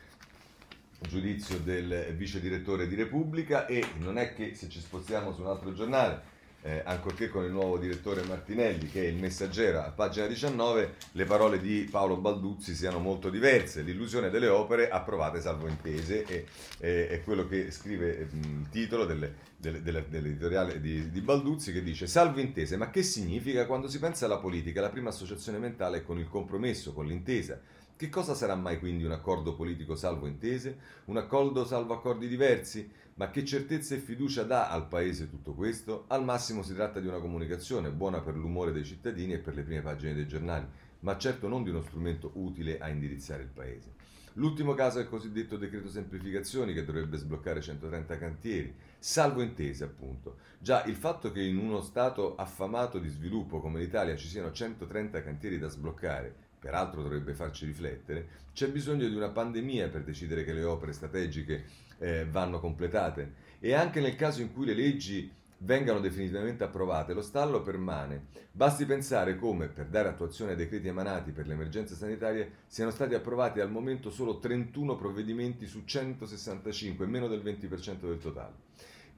[1.01, 5.49] giudizio del vice direttore di Repubblica e non è che se ci spostiamo su un
[5.49, 10.27] altro giornale eh, ancorché con il nuovo direttore Martinelli, che è il messaggero, a pagina
[10.27, 13.83] 19, le parole di Paolo Balduzzi siano molto diverse.
[13.83, 16.45] L'illusione delle opere approvate salvo intese è,
[16.79, 21.73] è, è quello che scrive mh, il titolo delle, delle, delle, dell'editoriale di, di, Balduzzi
[21.73, 24.81] che dice salvo intese, ma che significa quando si pensa alla politica?
[24.81, 27.59] La prima associazione mentale è con il compromesso, con l'intesa
[27.97, 30.77] Che cosa sarà mai quindi un accordo politico salvo intese?
[31.07, 32.91] Un accordo salvo accordi diversi?
[33.21, 36.05] Ma che certezza e fiducia dà al Paese tutto questo?
[36.07, 39.63] Al massimo si tratta di una comunicazione buona per l'umore dei cittadini e per le
[39.63, 40.67] prime pagine dei giornali,
[41.01, 43.93] ma certo non di uno strumento utile a indirizzare il Paese.
[44.35, 50.39] L'ultimo caso è il cosiddetto decreto semplificazioni che dovrebbe sbloccare 130 cantieri, salvo intese appunto.
[50.59, 55.23] Già il fatto che in uno Stato affamato di sviluppo come l'Italia ci siano 130
[55.23, 60.53] cantieri da sbloccare peraltro dovrebbe farci riflettere, c'è bisogno di una pandemia per decidere che
[60.53, 61.65] le opere strategiche
[62.01, 65.31] eh, vanno completate e anche nel caso in cui le leggi
[65.63, 68.27] vengano definitivamente approvate, lo stallo permane.
[68.51, 73.15] Basti pensare come, per dare attuazione ai decreti emanati per le emergenze sanitarie, siano stati
[73.15, 78.69] approvati al momento solo 31 provvedimenti su 165, meno del 20% del totale.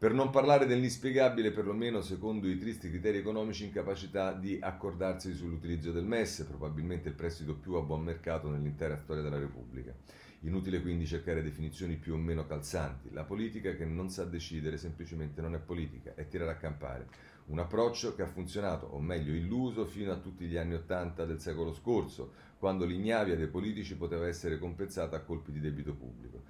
[0.02, 6.04] Per non parlare dell'inspiegabile, perlomeno secondo i tristi criteri economici, incapacità di accordarsi sull'utilizzo del
[6.04, 9.94] MES, probabilmente il prestito più a buon mercato nell'intera storia della Repubblica.
[10.42, 13.10] Inutile quindi cercare definizioni più o meno calzanti.
[13.12, 17.06] La politica che non sa decidere semplicemente non è politica, è tirare a campare.
[17.46, 21.40] Un approccio che ha funzionato, o meglio illuso, fino a tutti gli anni Ottanta del
[21.40, 26.42] secolo scorso, quando l'ignavia dei politici poteva essere compensata a colpi di debito pubblico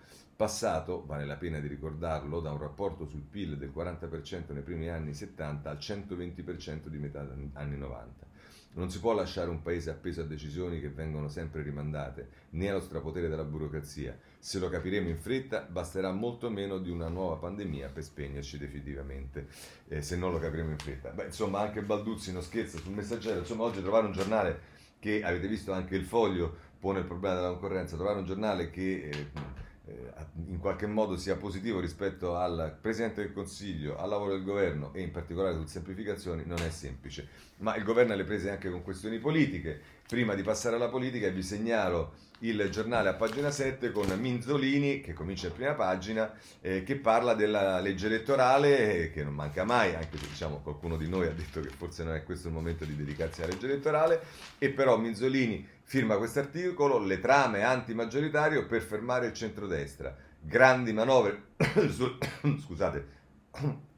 [0.43, 4.89] passato, vale la pena di ricordarlo, da un rapporto sul PIL del 40% nei primi
[4.89, 8.27] anni 70 al 120% di metà anni 90.
[8.75, 12.81] Non si può lasciare un paese appeso a decisioni che vengono sempre rimandate, né allo
[12.81, 14.19] strapotere della burocrazia.
[14.39, 19.49] Se lo capiremo in fretta, basterà molto meno di una nuova pandemia per spegnerci definitivamente,
[19.89, 21.11] eh, se non lo capiremo in fretta.
[21.11, 23.41] Beh, insomma, anche Balduzzi non scherza sul messaggero.
[23.41, 24.61] Insomma, oggi trovare un giornale
[24.99, 29.09] che, avete visto anche il foglio, pone il problema della concorrenza, trovare un giornale che...
[29.11, 30.13] Eh, eh,
[30.47, 35.03] in qualche modo sia positivo rispetto al Presidente del Consiglio, al lavoro del governo e
[35.03, 37.29] in particolare sulle semplificazioni non è semplice.
[37.63, 39.81] Ma il governo ha le prese anche con questioni politiche.
[40.09, 45.13] Prima di passare alla politica vi segnalo il giornale a pagina 7 con Minzolini, che
[45.13, 49.95] comincia in prima pagina, eh, che parla della legge elettorale, eh, che non manca mai,
[49.95, 52.85] anche se diciamo, qualcuno di noi ha detto che forse non è questo il momento
[52.85, 54.23] di dedicarsi alla legge elettorale,
[54.59, 61.51] e però Minzolini firma questo articolo, le trame anti-maggioritario per fermare il centrodestra, grandi manovre
[61.91, 62.19] sul,
[62.61, 63.07] scusate,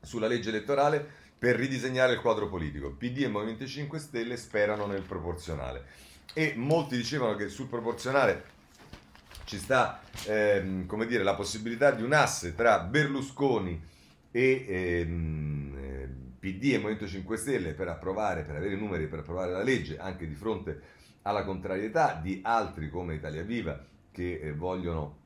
[0.00, 2.92] sulla legge elettorale per ridisegnare il quadro politico.
[2.92, 5.86] PD e Movimento 5 Stelle sperano nel proporzionale
[6.34, 8.44] e molti dicevano che sul proporzionale
[9.42, 13.82] ci sta ehm, come dire, la possibilità di un asse tra Berlusconi
[14.30, 19.50] e ehm, eh, PD e Movimento 5 Stelle per approvare, per avere numeri per approvare
[19.50, 20.80] la legge, anche di fronte
[21.22, 25.21] alla contrarietà di altri come Italia Viva che eh, vogliono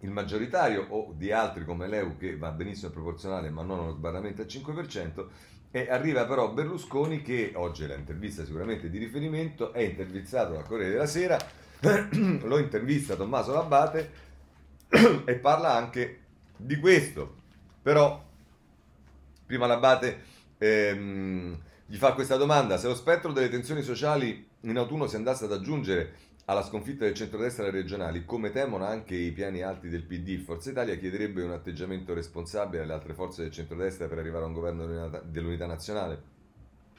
[0.00, 4.42] il maggioritario o di altri come l'EU che va benissimo proporzionale ma non uno sbarramento
[4.42, 5.26] al 5%,
[5.70, 10.92] e arriva però Berlusconi che oggi è l'intervista sicuramente di riferimento, è intervistato da Corriere
[10.92, 11.38] della Sera,
[12.10, 14.10] lo intervista Tommaso Labate
[15.24, 16.20] e parla anche
[16.56, 17.36] di questo.
[17.82, 18.24] Però
[19.44, 20.22] prima Labate
[20.58, 25.44] ehm, gli fa questa domanda, se lo spettro delle tensioni sociali in autunno si andasse
[25.44, 26.14] ad aggiungere
[26.48, 30.70] alla sconfitta del centrodestra alle regionali, come temono anche i piani alti del PD, Forza
[30.70, 35.20] Italia chiederebbe un atteggiamento responsabile alle altre forze del centrodestra per arrivare a un governo
[35.24, 36.22] dell'unità nazionale?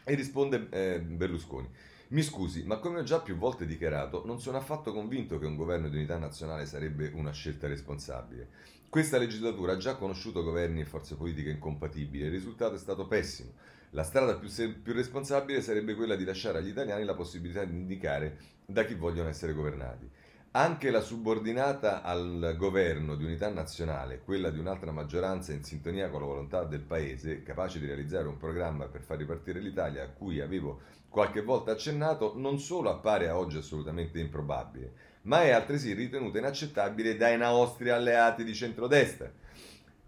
[0.04, 1.68] E risponde eh, Berlusconi.
[2.10, 5.56] Mi scusi, ma come ho già più volte dichiarato, non sono affatto convinto che un
[5.56, 8.50] governo di unità nazionale sarebbe una scelta responsabile.
[8.88, 13.08] Questa legislatura ha già conosciuto governi e forze politiche incompatibili e il risultato è stato
[13.08, 13.54] pessimo.
[13.94, 17.76] La strada più, se- più responsabile sarebbe quella di lasciare agli italiani la possibilità di
[17.76, 20.08] indicare da chi vogliono essere governati.
[20.52, 26.22] Anche la subordinata al governo di unità nazionale, quella di un'altra maggioranza in sintonia con
[26.22, 30.40] la volontà del Paese, capace di realizzare un programma per far ripartire l'Italia a cui
[30.40, 36.38] avevo qualche volta accennato, non solo appare a oggi assolutamente improbabile, ma è altresì ritenuta
[36.38, 39.32] inaccettabile dai nostri alleati di centrodestra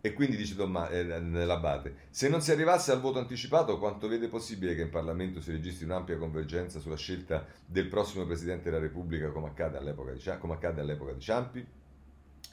[0.02, 4.28] e quindi dice Tomma, eh, nell'Abate, se non si arrivasse al voto anticipato, quanto vede
[4.28, 9.30] possibile che in Parlamento si registri un'ampia convergenza sulla scelta del prossimo Presidente della Repubblica
[9.30, 11.66] come accade all'epoca di, come accade all'epoca di Ciampi?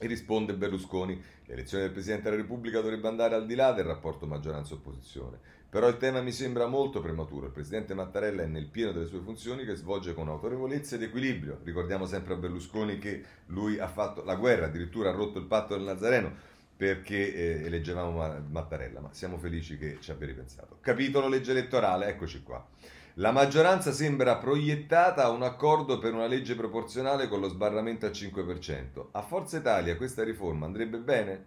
[0.01, 4.27] E risponde Berlusconi, l'elezione del Presidente della Repubblica dovrebbe andare al di là del rapporto
[4.27, 5.39] maggioranza-opposizione.
[5.71, 7.47] Però il tema mi sembra molto prematuro.
[7.47, 11.61] Il Presidente Mattarella è nel pieno delle sue funzioni che svolge con autorevolezza ed equilibrio.
[11.65, 15.75] Ricordiamo sempre a Berlusconi che lui ha fatto la guerra, addirittura ha rotto il patto
[15.75, 20.79] del Nazareno perché eh, eleggevamo Mattarella, ma siamo felici che ci abbia ripensato.
[20.81, 22.64] Capitolo legge elettorale, eccoci qua.
[23.14, 28.12] La maggioranza sembra proiettata a un accordo per una legge proporzionale con lo sbarramento al
[28.12, 29.07] 5%.
[29.11, 31.45] A Forza Italia questa riforma andrebbe bene?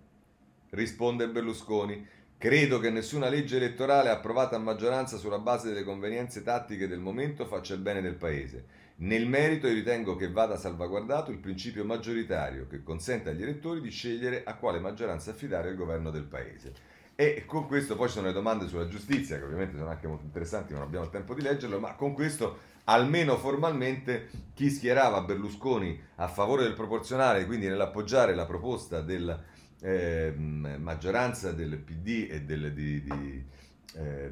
[0.71, 2.05] Risponde Berlusconi.
[2.37, 7.45] Credo che nessuna legge elettorale approvata a maggioranza sulla base delle convenienze tattiche del momento
[7.45, 8.65] faccia il bene del Paese.
[9.01, 13.89] Nel merito io ritengo che vada salvaguardato il principio maggioritario che consente agli elettori di
[13.89, 16.73] scegliere a quale maggioranza affidare il governo del Paese.
[17.15, 20.25] E con questo poi ci sono le domande sulla giustizia, che ovviamente sono anche molto
[20.25, 25.99] interessanti, non abbiamo il tempo di leggerlo, ma con questo almeno formalmente chi schierava Berlusconi
[26.17, 29.41] a favore del proporzionale, quindi nell'appoggiare la proposta della
[29.81, 33.45] eh, maggioranza del PD e del, di, di
[33.95, 34.31] eh,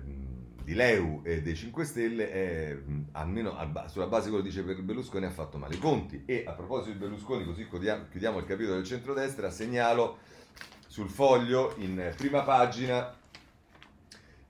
[0.69, 2.77] di Leu e dei 5 Stelle, è,
[3.13, 6.21] almeno sulla base di quello che dice Berlusconi, ha fatto male i conti.
[6.27, 10.19] E a proposito di Berlusconi, così chiudiamo il capitolo del centrodestra, segnalo
[10.85, 13.17] sul foglio in prima pagina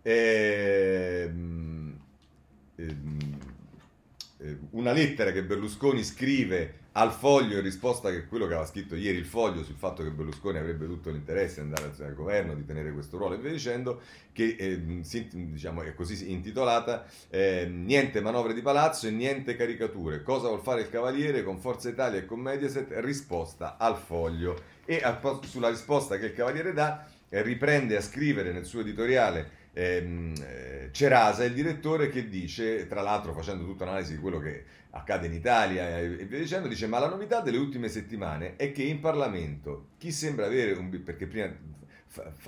[0.01, 1.32] eh,
[2.75, 2.97] eh,
[4.71, 9.17] una lettera che Berlusconi scrive al foglio in risposta che quello che aveva scritto ieri
[9.17, 12.91] il foglio sul fatto che Berlusconi avrebbe tutto l'interesse di andare al governo, di tenere
[12.91, 14.02] questo ruolo e via dicendo,
[14.34, 20.23] che eh, diciamo, è così intitolata eh, Niente manovre di palazzo e niente caricature.
[20.23, 22.91] Cosa vuol fare il Cavaliere con Forza Italia e con Mediaset?
[22.95, 24.78] Risposta al foglio.
[24.86, 25.02] E
[25.43, 30.89] sulla risposta che il Cavaliere dà eh, riprende a scrivere nel suo editoriale ehm, eh,
[30.91, 35.34] Cerasa, il direttore, che dice, tra l'altro facendo tutta un'analisi di quello che accade in
[35.34, 39.89] Italia e via dicendo, dice ma la novità delle ultime settimane è che in Parlamento
[39.97, 41.04] chi sembra avere un...
[41.04, 41.47] perché prima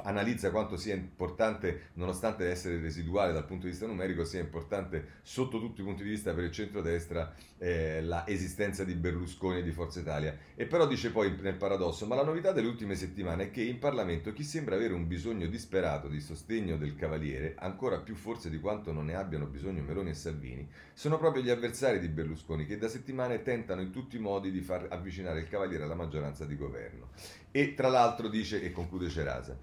[0.03, 5.59] analizza quanto sia importante, nonostante essere residuale dal punto di vista numerico, sia importante sotto
[5.59, 9.71] tutti i punti di vista per il centrodestra eh, la esistenza di Berlusconi e di
[9.71, 10.35] Forza Italia.
[10.55, 13.77] E però dice poi nel paradosso, ma la novità delle ultime settimane è che in
[13.77, 18.59] Parlamento chi sembra avere un bisogno disperato di sostegno del Cavaliere, ancora più forse di
[18.59, 22.77] quanto non ne abbiano bisogno Meloni e Salvini, sono proprio gli avversari di Berlusconi che
[22.77, 26.55] da settimane tentano in tutti i modi di far avvicinare il Cavaliere alla maggioranza di
[26.55, 27.09] governo.
[27.51, 29.57] E tra l'altro dice, e conclude Cerasa,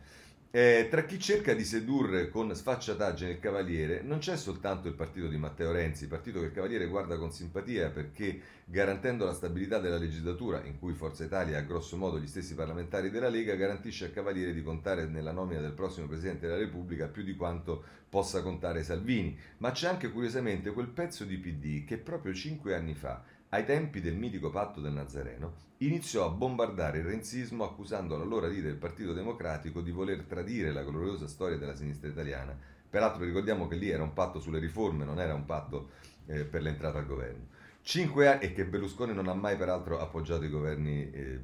[0.51, 5.29] eh, tra chi cerca di sedurre con sfacciataggine il Cavaliere non c'è soltanto il partito
[5.29, 9.99] di Matteo Renzi, partito che il Cavaliere guarda con simpatia perché garantendo la stabilità della
[9.99, 14.13] legislatura, in cui Forza Italia ha grosso modo gli stessi parlamentari della Lega, garantisce al
[14.13, 18.83] Cavaliere di contare nella nomina del prossimo Presidente della Repubblica più di quanto possa contare
[18.83, 19.39] Salvini.
[19.59, 24.01] Ma c'è anche curiosamente quel pezzo di PD che proprio cinque anni fa ai tempi
[24.01, 29.13] del mitico patto del Nazareno, iniziò a bombardare il renzismo accusando l'allora leader del Partito
[29.13, 32.57] Democratico di voler tradire la gloriosa storia della sinistra italiana.
[32.91, 35.91] Peraltro ricordiamo che lì era un patto sulle riforme, non era un patto
[36.27, 37.47] eh, per l'entrata al governo.
[37.81, 41.41] Cinque anni, e che Berlusconi non ha mai peraltro appoggiato i governi eh,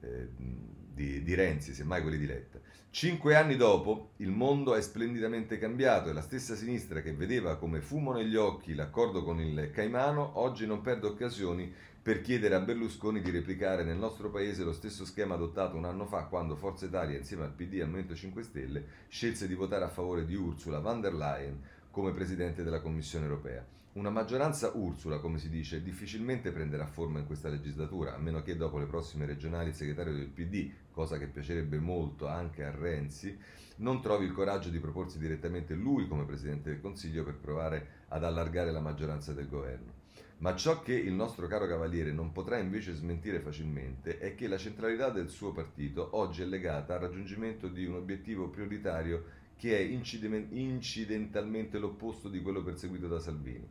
[0.00, 2.60] eh, di, di Renzi, semmai quelli di Letta.
[2.94, 7.80] Cinque anni dopo il mondo è splendidamente cambiato e la stessa sinistra che vedeva come
[7.80, 13.22] fumo negli occhi l'accordo con il Caimano oggi non perde occasioni per chiedere a Berlusconi
[13.22, 17.16] di replicare nel nostro paese lo stesso schema adottato un anno fa quando Forza Italia
[17.16, 20.78] insieme al PD e al Movimento 5 Stelle scelse di votare a favore di Ursula
[20.78, 23.64] von der Leyen come Presidente della Commissione europea.
[23.94, 28.56] Una maggioranza Ursula, come si dice, difficilmente prenderà forma in questa legislatura, a meno che
[28.56, 33.38] dopo le prossime regionali il segretario del PD, cosa che piacerebbe molto anche a Renzi,
[33.76, 38.24] non trovi il coraggio di proporsi direttamente lui come Presidente del Consiglio per provare ad
[38.24, 39.92] allargare la maggioranza del governo.
[40.38, 44.56] Ma ciò che il nostro caro Cavaliere non potrà invece smentire facilmente è che la
[44.56, 49.80] centralità del suo partito oggi è legata al raggiungimento di un obiettivo prioritario che è
[49.80, 53.64] incidentalmente l'opposto di quello perseguito da Salvini.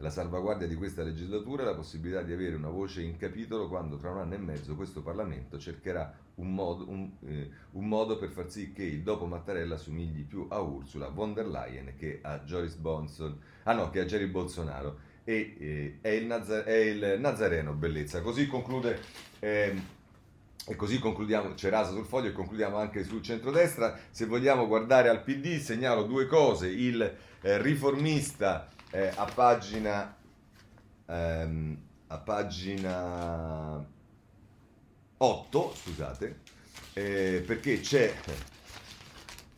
[0.00, 3.96] La salvaguardia di questa legislatura è la possibilità di avere una voce in capitolo quando
[3.96, 8.28] tra un anno e mezzo questo Parlamento cercherà un modo, un, eh, un modo per
[8.28, 12.40] far sì che il dopo Mattarella somigli più a Ursula von der Leyen che a
[12.78, 15.06] Bonson, ah no, che a Jerry Bolsonaro.
[15.24, 18.20] E eh, è, il Nazar- è, il Nazareno, bellezza.
[18.22, 19.00] Così conclude.
[19.40, 19.96] Eh,
[20.64, 23.98] e così concludiamo, c'è rasa sul foglio e concludiamo anche sul centrodestra.
[24.10, 26.68] Se vogliamo guardare al PD, segnalo due cose.
[26.68, 27.02] Il
[27.40, 30.16] eh, riformista eh, a pagina...
[31.06, 33.86] Ehm, a pagina
[35.18, 36.40] 8, scusate,
[36.94, 38.14] eh, perché c'è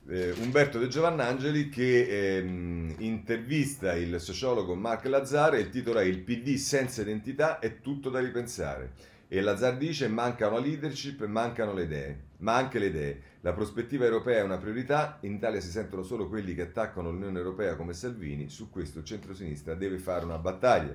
[0.08, 6.20] eh, Umberto De Giovannangeli che ehm, intervista il sociologo Mark Lazzare, il titolo è Il
[6.20, 8.92] PD senza identità è tutto da ripensare.
[9.28, 13.22] E Lazzar dice mancano la leadership, mancano le idee, ma anche le idee.
[13.42, 17.38] La prospettiva europea è una priorità, in Italia si sentono solo quelli che attaccano l'Unione
[17.38, 20.94] Europea come Salvini, su questo il centro-sinistra deve fare una battaglia.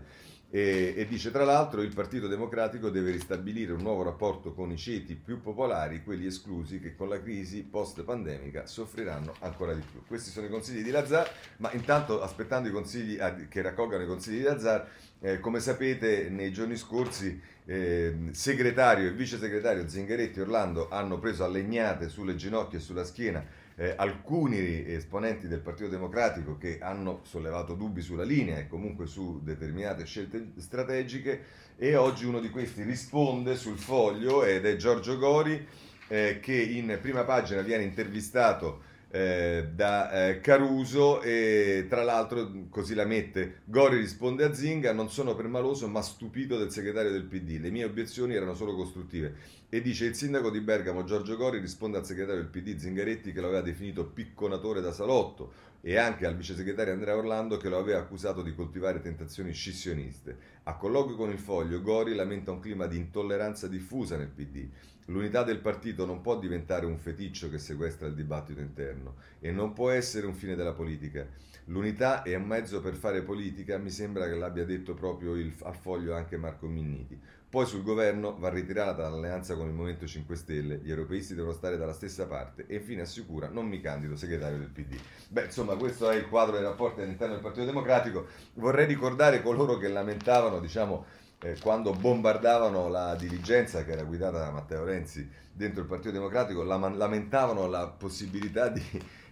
[0.49, 4.77] E, e, dice tra l'altro il Partito Democratico deve ristabilire un nuovo rapporto con i
[4.77, 10.03] ceti più popolari, quelli esclusi che con la crisi post-pandemica soffriranno ancora di più.
[10.07, 13.17] Questi sono i consigli di Lazzar, ma intanto aspettando i consigli
[13.49, 14.87] che raccolgano i consigli di Lazzar,
[15.19, 21.19] eh, come sapete nei giorni scorsi eh, segretario e vice segretario Zingaretti e Orlando hanno
[21.19, 23.43] preso a legnate sulle ginocchia e sulla schiena
[23.75, 29.41] eh, alcuni esponenti del Partito Democratico che hanno sollevato dubbi sulla linea e comunque su
[29.43, 31.43] determinate scelte strategiche
[31.77, 35.67] e oggi uno di questi risponde sul foglio ed è Giorgio Gori
[36.07, 42.93] eh, che in prima pagina viene intervistato eh, da eh, Caruso e tra l'altro così
[42.93, 43.61] la mette.
[43.63, 47.85] Gori risponde a Zinga non sono permaloso ma stupito del segretario del PD le mie
[47.85, 49.63] obiezioni erano solo costruttive.
[49.69, 53.39] E dice il sindaco di Bergamo Giorgio Gori risponde al segretario del PD Zingaretti che
[53.39, 57.77] lo aveva definito picconatore da salotto e anche al vice segretario Andrea Orlando che lo
[57.77, 60.37] aveva accusato di coltivare tentazioni scissioniste.
[60.63, 64.67] A colloquio con il foglio, Gori lamenta un clima di intolleranza diffusa nel PD.
[65.07, 69.73] L'unità del partito non può diventare un feticcio che sequestra il dibattito interno e non
[69.73, 71.27] può essere un fine della politica.
[71.65, 75.75] L'unità è un mezzo per fare politica, mi sembra che l'abbia detto proprio il, al
[75.75, 77.19] foglio anche Marco Minniti.
[77.55, 81.77] Poi sul governo va ritirata l'alleanza con il Movimento 5 Stelle, gli europeisti devono stare
[81.77, 84.93] dalla stessa parte e infine assicura non mi candido segretario del PD.
[85.29, 88.25] Beh, insomma, questo è il quadro dei rapporti all'interno del Partito Democratico.
[88.55, 91.05] Vorrei ricordare coloro che lamentavano, diciamo,
[91.43, 96.61] eh, quando bombardavano la diligenza che era guidata da Matteo Renzi dentro il Partito Democratico,
[96.61, 98.83] la, lamentavano la possibilità di,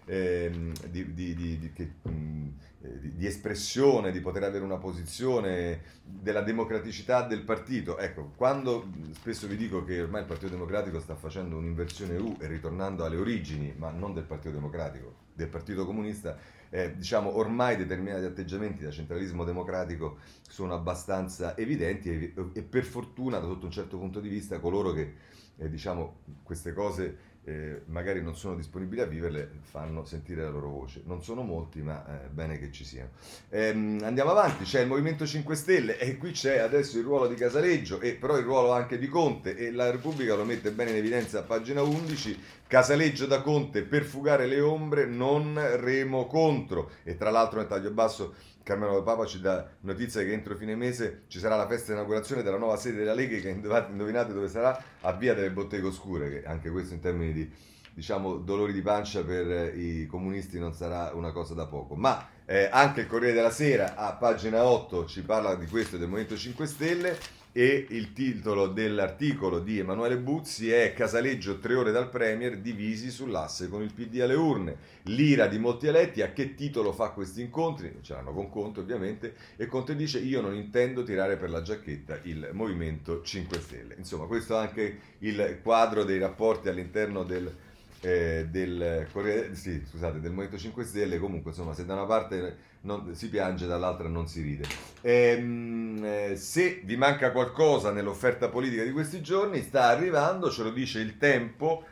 [0.05, 2.49] eh, di, di, di che, mh,
[2.81, 7.97] eh, di, espressione, di poter avere una posizione, della democraticità del partito.
[7.97, 12.47] Ecco, quando spesso vi dico che ormai il Partito Democratico sta facendo un'inversione U e
[12.47, 16.37] ritornando alle origini, ma non del Partito Democratico, del Partito Comunista,
[16.69, 20.17] eh, diciamo ormai determinati atteggiamenti da centralismo democratico
[20.49, 24.91] sono abbastanza evidenti e, e per fortuna da sotto un certo punto di vista coloro
[24.91, 25.13] che
[25.57, 30.69] eh, diciamo queste cose eh, magari non sono disponibili a viverle, fanno sentire la loro
[30.69, 31.01] voce.
[31.05, 33.09] Non sono molti, ma eh, bene che ci siano.
[33.49, 37.35] Ehm, andiamo avanti, c'è il Movimento 5 Stelle e qui c'è adesso il ruolo di
[37.35, 40.97] Casaleggio e però il ruolo anche di Conte e la Repubblica lo mette bene in
[40.97, 42.39] evidenza a pagina 11.
[42.65, 46.91] Casaleggio da Conte per fugare le ombre, non remo contro.
[47.03, 48.33] E tra l'altro nel taglio basso
[48.63, 52.57] Carmelo Papa ci dà notizia che entro fine mese ci sarà la festa inaugurazione della
[52.57, 54.81] nuova sede della Lega che indovinate dove sarà?
[55.01, 57.51] A Via delle Botteghe Oscure, che anche questo in termini di
[57.93, 61.95] diciamo, dolori di pancia per i comunisti non sarà una cosa da poco.
[61.95, 66.07] Ma eh, anche il Corriere della Sera a pagina 8 ci parla di questo del
[66.07, 67.17] Movimento 5 Stelle
[67.55, 73.69] e il titolo dell'articolo di Emanuele Buzzi è Casaleggio tre ore dal Premier divisi sull'asse
[73.69, 74.75] con il PD alle urne.
[75.03, 77.99] L'ira di molti eletti a che titolo fa questi incontri?
[78.01, 82.19] Ce l'hanno con Conte ovviamente e Conte dice io non intendo tirare per la giacchetta
[82.23, 83.95] il Movimento 5 Stelle.
[83.99, 87.55] Insomma questo è anche il quadro dei rapporti all'interno del,
[88.03, 89.07] eh, del,
[89.53, 91.19] sì, scusate, del Movimento 5 Stelle.
[91.19, 94.65] Comunque insomma se da una parte non, si piange, dall'altra non si ride.
[95.01, 100.71] Ehm, eh, se vi manca qualcosa nell'offerta politica di questi giorni, sta arrivando, ce lo
[100.71, 101.85] dice il tempo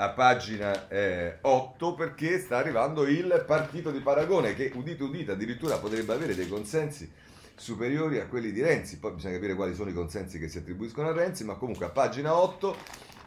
[0.00, 5.78] a pagina eh, 8 perché sta arrivando il partito di Paragone che udite udite addirittura
[5.78, 7.10] potrebbe avere dei consensi
[7.56, 11.08] superiori a quelli di Renzi, poi bisogna capire quali sono i consensi che si attribuiscono
[11.08, 12.76] a Renzi, ma comunque a pagina 8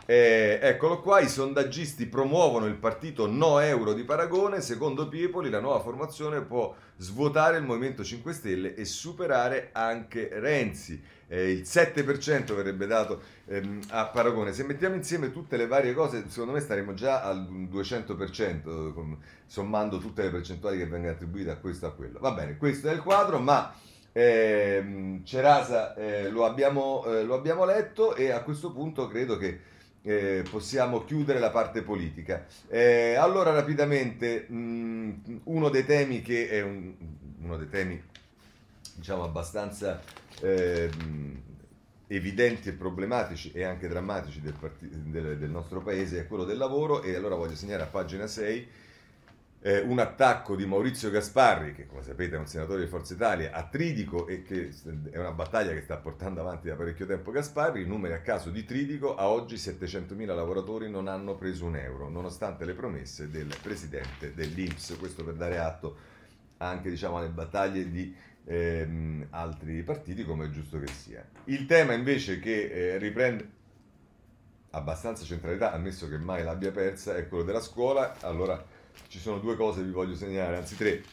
[0.07, 5.59] eh, eccolo qua, i sondaggisti promuovono il partito no euro di Paragone, secondo Piepoli la
[5.59, 11.01] nuova formazione può svuotare il Movimento 5 Stelle e superare anche Renzi.
[11.27, 14.53] Eh, il 7% verrebbe dato ehm, a Paragone.
[14.53, 20.23] Se mettiamo insieme tutte le varie cose, secondo me staremo già al 200%, sommando tutte
[20.23, 22.19] le percentuali che vengono attribuite a questo e a quello.
[22.19, 23.73] Va bene, questo è il quadro, ma...
[24.13, 29.57] Eh, Cerasa eh, lo, abbiamo, eh, lo abbiamo letto e a questo punto credo che
[30.03, 32.45] eh, possiamo chiudere la parte politica.
[32.67, 35.11] Eh, allora, rapidamente, mh, mm,
[35.45, 36.93] uno dei temi che è un,
[37.41, 38.01] uno dei temi,
[38.95, 40.01] diciamo, abbastanza
[40.41, 40.89] eh,
[42.07, 46.57] evidenti e problematici e anche drammatici del, part- del, del nostro paese è quello del
[46.57, 48.67] lavoro e allora voglio segnare a pagina 6
[49.63, 53.51] eh, un attacco di Maurizio Gasparri, che come sapete è un senatore di Forza Italia,
[53.51, 54.71] a Tridico e che
[55.11, 58.49] è una battaglia che sta portando avanti da parecchio tempo Gasparri, i numeri a caso
[58.49, 63.53] di Tridico, a oggi 700.000 lavoratori non hanno preso un euro, nonostante le promesse del
[63.61, 66.09] presidente dell'Inps, questo per dare atto
[66.57, 71.23] anche diciamo, alle battaglie di ehm, altri partiti, come è giusto che sia.
[71.45, 73.59] Il tema invece che eh, riprende
[74.71, 78.70] abbastanza centralità, ammesso che mai l'abbia persa, è quello della scuola, allora
[79.07, 81.03] ci sono due cose che vi voglio segnalare, anzi tre.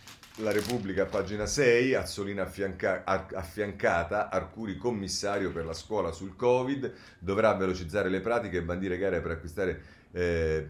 [0.41, 7.55] La Repubblica, pagina 6, Azzolina affianca, affiancata, Arcuri commissario per la scuola sul Covid, dovrà
[7.55, 9.83] velocizzare le pratiche e bandire gare per acquistare
[10.13, 10.69] eh,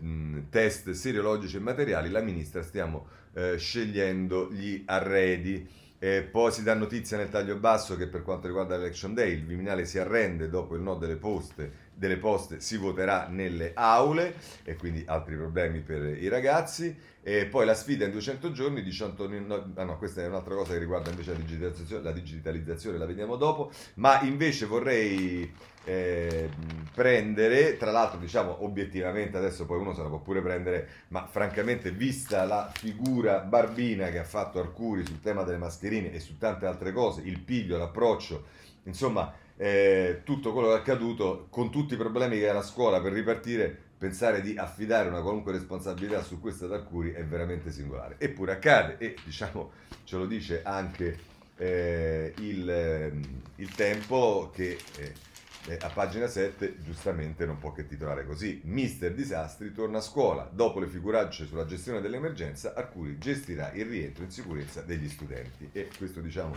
[0.48, 2.08] test seriologici e materiali.
[2.08, 5.68] La ministra stiamo eh, scegliendo gli arredi.
[6.00, 9.44] E poi si dà notizia nel taglio basso che per quanto riguarda l'Election Day il
[9.44, 14.76] Viminale si arrende dopo il no delle poste delle poste si voterà nelle aule e
[14.76, 16.96] quindi altri problemi per i ragazzi.
[17.20, 20.72] E poi la sfida in 200 giorni, 18, no, ah no, questa è un'altra cosa
[20.72, 25.52] che riguarda invece la digitalizzazione, la digitalizzazione, la vediamo dopo, ma invece vorrei
[25.84, 26.48] eh,
[26.94, 31.90] prendere, tra l'altro diciamo obiettivamente, adesso poi uno se la può pure prendere, ma francamente
[31.90, 36.64] vista la figura barbina che ha fatto Arcuri sul tema delle mascherine e su tante
[36.64, 38.44] altre cose, il piglio, l'approccio,
[38.84, 43.00] insomma eh, tutto quello che è accaduto, con tutti i problemi che ha la scuola
[43.00, 48.14] per ripartire, pensare di affidare una qualunque responsabilità su questa ad Arcuri è veramente singolare.
[48.18, 49.72] Eppure accade e diciamo
[50.04, 51.18] ce lo dice anche
[51.56, 58.24] eh, il, ehm, il, tempo che eh, a pagina 7 giustamente non può che titolare
[58.24, 58.60] così.
[58.64, 60.48] Mister Disastri torna a scuola.
[60.52, 65.68] Dopo le figuracce sulla gestione dell'emergenza, Arcuri gestirà il rientro in sicurezza degli studenti.
[65.72, 66.54] E questo diciamo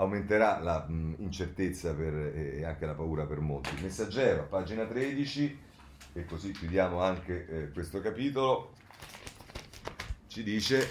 [0.00, 3.70] aumenterà la mh, incertezza per, e anche la paura per molti.
[3.82, 5.58] Messaggero, pagina 13,
[6.14, 8.72] e così chiudiamo anche eh, questo capitolo,
[10.26, 10.88] ci dice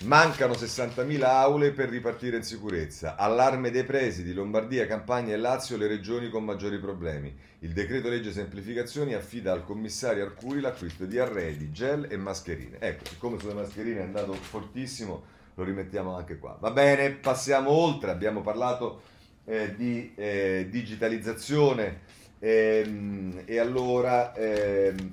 [0.00, 3.16] Mancano 60.000 aule per ripartire in sicurezza.
[3.16, 7.36] Allarme dei presidi, Lombardia, Campania e Lazio le regioni con maggiori problemi.
[7.60, 12.78] Il decreto legge semplificazioni affida al commissario Arcuri l'acquisto di arredi, gel e mascherine.
[12.78, 15.24] Ecco, siccome sulle mascherine è andato fortissimo,
[15.54, 16.56] lo rimettiamo anche qua.
[16.60, 18.12] Va bene, passiamo oltre.
[18.12, 19.02] Abbiamo parlato
[19.46, 22.02] eh, di eh, digitalizzazione
[22.38, 25.10] ehm, e allora ehm,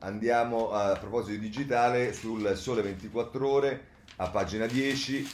[0.00, 5.28] andiamo a, a proposito di digitale sul Sole 24 ore a pagina 10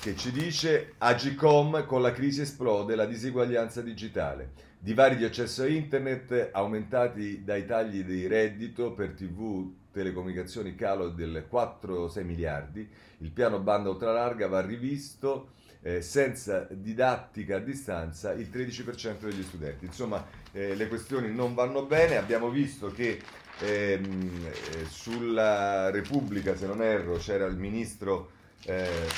[0.00, 4.52] che ci dice Agicom con la crisi esplode la diseguaglianza digitale.
[4.78, 11.46] Divari di accesso a internet aumentati dai tagli di reddito per tv, telecomunicazioni calo del
[11.52, 12.88] 4-6 miliardi.
[13.18, 15.52] Il piano banda ultralarga va rivisto.
[15.82, 19.86] Eh, senza didattica a distanza il 13% degli studenti.
[19.86, 22.18] Insomma, eh, le questioni non vanno bene.
[22.18, 23.18] Abbiamo visto che
[23.60, 28.30] ehm, eh, sulla Repubblica, se non erro, c'era il ministro
[28.64, 29.08] eh,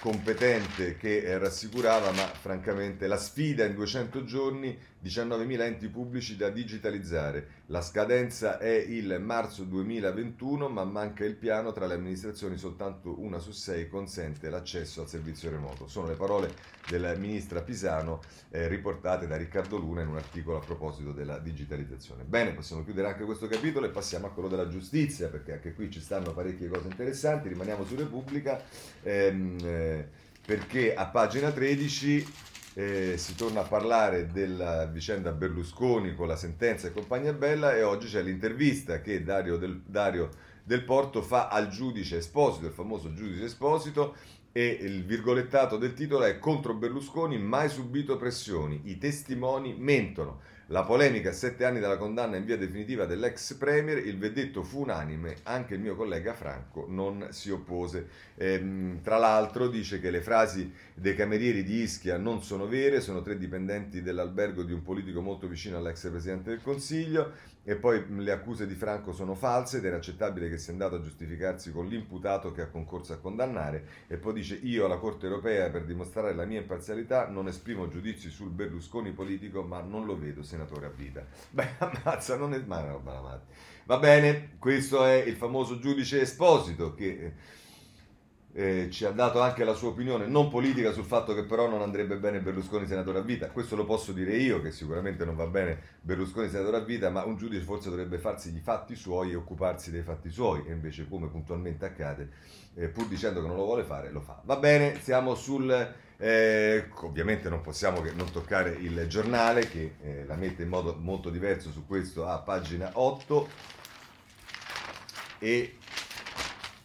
[0.00, 7.62] competente che rassicurava, ma francamente la sfida in 200 giorni 19.000 enti pubblici da digitalizzare.
[7.66, 13.38] La scadenza è il marzo 2021, ma manca il piano tra le amministrazioni, soltanto una
[13.38, 15.88] su sei consente l'accesso al servizio remoto.
[15.88, 16.52] Sono le parole
[16.88, 18.20] del ministra Pisano
[18.50, 22.24] eh, riportate da Riccardo Luna in un articolo a proposito della digitalizzazione.
[22.24, 25.90] Bene, possiamo chiudere anche questo capitolo e passiamo a quello della giustizia, perché anche qui
[25.90, 27.48] ci stanno parecchie cose interessanti.
[27.48, 28.62] Rimaniamo su Repubblica,
[29.02, 30.08] ehm, eh,
[30.44, 32.26] perché a pagina 13
[32.80, 37.82] eh, si torna a parlare della vicenda Berlusconi con la sentenza e compagnia bella e
[37.82, 40.30] oggi c'è l'intervista che Dario del, Dario
[40.64, 44.14] del Porto fa al giudice Esposito, il famoso giudice Esposito,
[44.52, 50.40] e il virgolettato del titolo è contro Berlusconi mai subito pressioni, i testimoni mentono.
[50.72, 54.82] La polemica a sette anni dalla condanna in via definitiva dell'ex premier, il vedetto fu
[54.82, 58.06] unanime, anche il mio collega Franco non si oppose.
[58.36, 63.20] Ehm, tra l'altro dice che le frasi dei camerieri di Ischia non sono vere, sono
[63.20, 67.32] tre dipendenti dell'albergo di un politico molto vicino all'ex presidente del Consiglio
[67.62, 71.00] e poi le accuse di Franco sono false ed è inaccettabile che sia andato a
[71.00, 75.68] giustificarsi con l'imputato che ha concorso a condannare e poi dice io alla Corte europea
[75.68, 80.42] per dimostrare la mia imparzialità non esprimo giudizi sul Berlusconi politico ma non lo vedo
[80.42, 81.24] senatore a vita.
[81.50, 83.46] Beh, ammazza, non è ma roba la madre.
[83.84, 87.32] Va bene, questo è il famoso giudice Esposito che
[88.52, 91.82] eh, ci ha dato anche la sua opinione non politica sul fatto che però non
[91.82, 93.48] andrebbe bene Berlusconi senatore a vita.
[93.48, 97.24] Questo lo posso dire io, che sicuramente non va bene Berlusconi senatore a vita, ma
[97.24, 101.08] un giudice forse dovrebbe farsi i fatti suoi e occuparsi dei fatti suoi, e invece
[101.08, 102.30] come puntualmente accade,
[102.74, 104.40] eh, pur dicendo che non lo vuole fare, lo fa.
[104.44, 106.08] Va bene, siamo sul...
[106.22, 110.94] Eh, ovviamente non possiamo che non toccare il giornale che eh, la mette in modo
[111.00, 113.48] molto diverso su questo a pagina 8
[115.38, 115.78] e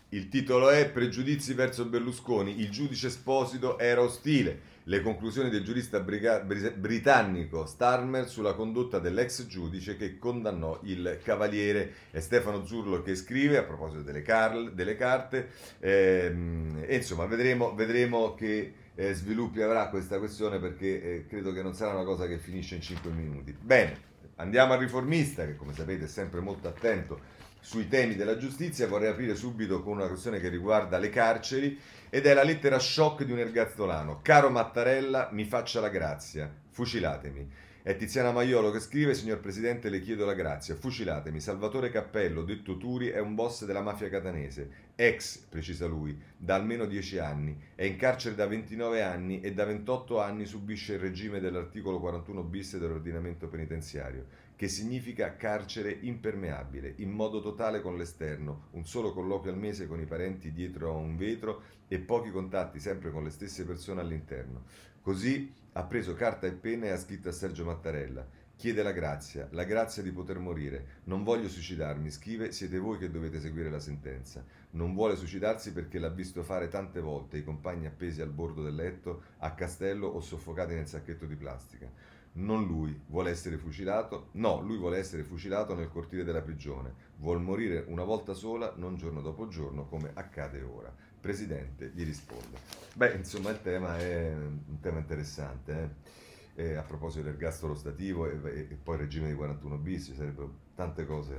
[0.10, 2.60] il titolo è Pregiudizi verso Berlusconi.
[2.60, 4.74] Il giudice Esposito era ostile.
[4.84, 11.94] Le conclusioni del giurista briga- britannico Starmer sulla condotta dell'ex giudice che condannò il cavaliere.
[12.12, 15.50] È Stefano Zurlo che scrive a proposito delle, car- delle carte.
[15.80, 21.64] Ehm, e insomma, vedremo, vedremo che eh, sviluppi avrà questa questione perché eh, credo che
[21.64, 23.58] non sarà una cosa che finisce in 5 minuti.
[23.60, 24.00] Bene,
[24.36, 27.20] andiamo al riformista che come sapete è sempre molto attento
[27.66, 31.80] sui temi della giustizia, vorrei aprire subito con una questione che riguarda le carceri
[32.12, 34.20] ed è la lettera shock di un ergazzolano.
[34.22, 37.64] Caro Mattarella, mi faccia la grazia, fucilatemi.
[37.82, 42.78] È Tiziana Maiolo che scrive, signor Presidente le chiedo la grazia, fucilatemi, Salvatore Cappello, detto
[42.78, 47.84] Turi, è un boss della mafia catanese, ex, precisa lui, da almeno 10 anni, è
[47.84, 52.78] in carcere da 29 anni e da 28 anni subisce il regime dell'articolo 41 bis
[52.78, 54.26] dell'ordinamento penitenziario,
[54.56, 60.00] che significa carcere impermeabile, in modo totale con l'esterno, un solo colloquio al mese con
[60.00, 64.64] i parenti dietro a un vetro e pochi contatti sempre con le stesse persone all'interno.
[65.02, 68.26] Così ha preso carta e penna e ha scritto a Sergio Mattarella.
[68.56, 71.02] Chiede la grazia, la grazia di poter morire.
[71.04, 74.44] Non voglio suicidarmi, scrive, siete voi che dovete seguire la sentenza.
[74.72, 78.76] Non vuole suicidarsi perché l'ha visto fare tante volte i compagni appesi al bordo del
[78.76, 81.92] letto, a castello o soffocati nel sacchetto di plastica.
[82.38, 86.94] Non lui vuole essere fucilato, no, lui vuole essere fucilato nel cortile della prigione.
[87.18, 90.94] Vuol morire una volta sola, non giorno dopo giorno, come accade ora.
[91.20, 92.58] Presidente gli risponde.
[92.94, 95.74] Beh, insomma, il tema è un tema interessante.
[95.74, 96.24] Eh?
[96.58, 100.16] Eh, a proposito del gastro stativo e, e, e, poi regime di 41 bis, ci
[100.16, 101.36] sarebbero tante cose.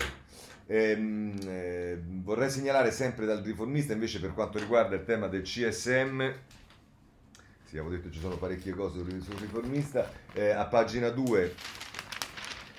[0.67, 6.33] Ehm, eh, vorrei segnalare sempre dal riformista, invece, per quanto riguarda il tema del CSM,
[7.79, 11.55] avevo detto ci sono parecchie cose sul riformista, eh, a pagina 2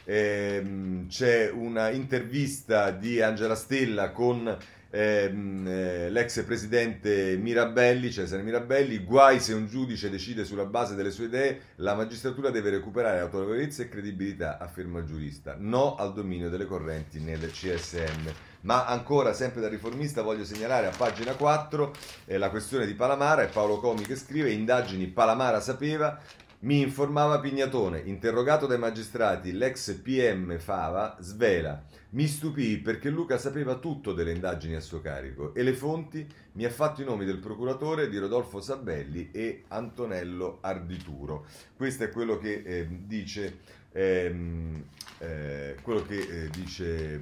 [0.07, 4.57] ehm, c'è una intervista di Angela Stella con
[4.89, 11.11] ehm, eh, l'ex presidente Mirabelli, Cesare Mirabelli, guai se un giudice decide sulla base delle
[11.11, 15.55] sue idee, la magistratura deve recuperare autorevolezza e credibilità, afferma il giurista.
[15.57, 18.46] No al dominio delle correnti nel CSM.
[18.61, 21.93] Ma ancora, sempre da riformista, voglio segnalare a pagina 4
[22.25, 26.19] eh, la questione di Palamara, è Paolo Comi che scrive, indagini Palamara sapeva,
[26.59, 31.83] mi informava Pignatone, interrogato dai magistrati, l'ex PM Fava svela.
[32.11, 36.65] Mi stupì perché Luca sapeva tutto delle indagini a suo carico e le fonti mi
[36.65, 41.45] ha fatto i nomi del procuratore di Rodolfo Sabelli e Antonello Ardituro.
[41.75, 43.59] Questo è quello che eh, dice,
[43.91, 44.83] ehm,
[45.19, 47.21] eh, quello che, eh, dice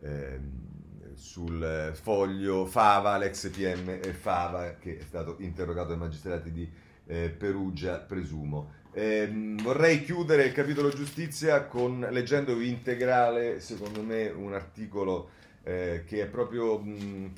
[0.00, 6.70] ehm, sul foglio Fava, l'ex PM Fava, che è stato interrogato dai magistrati di
[7.06, 8.78] eh, Perugia, presumo.
[8.92, 15.30] Eh, vorrei chiudere il capitolo giustizia con, leggendovi integrale, secondo me, un articolo
[15.62, 16.78] eh, che è proprio...
[16.78, 17.32] Mh,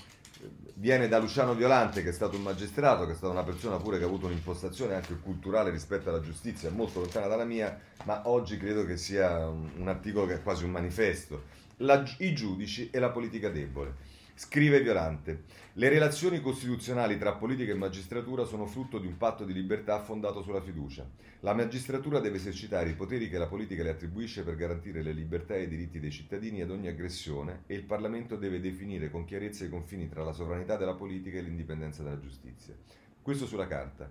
[0.75, 3.99] viene da Luciano Violante, che è stato un magistrato, che è stata una persona pure
[3.99, 8.57] che ha avuto un'impostazione anche culturale rispetto alla giustizia, molto lontana dalla mia, ma oggi
[8.57, 11.61] credo che sia un, un articolo che è quasi un manifesto.
[11.79, 14.20] La, I giudici e la politica debole.
[14.35, 15.45] Scrive Violante,
[15.75, 20.43] le relazioni costituzionali tra politica e magistratura sono frutto di un patto di libertà fondato
[20.43, 21.09] sulla fiducia.
[21.41, 25.55] La magistratura deve esercitare i poteri che la politica le attribuisce per garantire le libertà
[25.55, 29.64] e i diritti dei cittadini ad ogni aggressione e il Parlamento deve definire con chiarezza
[29.64, 32.75] i confini tra la sovranità della politica e l'indipendenza della giustizia.
[33.20, 34.11] Questo sulla carta.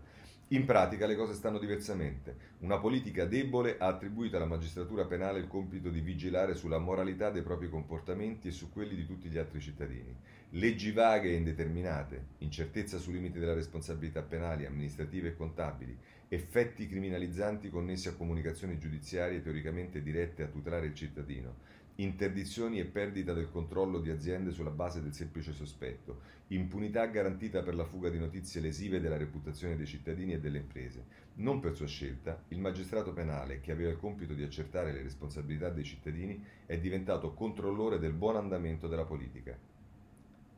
[0.54, 2.36] In pratica le cose stanno diversamente.
[2.60, 7.41] Una politica debole ha attribuito alla magistratura penale il compito di vigilare sulla moralità dei
[7.41, 10.14] propri comportamenti e su quelli di tutti gli altri cittadini.
[10.49, 15.97] Leggi vaghe e indeterminate, incertezza sui limiti della responsabilità penali, amministrative e contabili,
[16.28, 21.56] effetti criminalizzanti connessi a comunicazioni giudiziarie teoricamente dirette a tutelare il cittadino,
[21.95, 27.76] interdizioni e perdita del controllo di aziende sulla base del semplice sospetto, impunità garantita per
[27.76, 31.06] la fuga di notizie lesive della reputazione dei cittadini e delle imprese.
[31.36, 35.70] Non per sua scelta, il magistrato penale, che aveva il compito di accertare le responsabilità
[35.70, 39.58] dei cittadini, è diventato controllore del buon andamento della politica,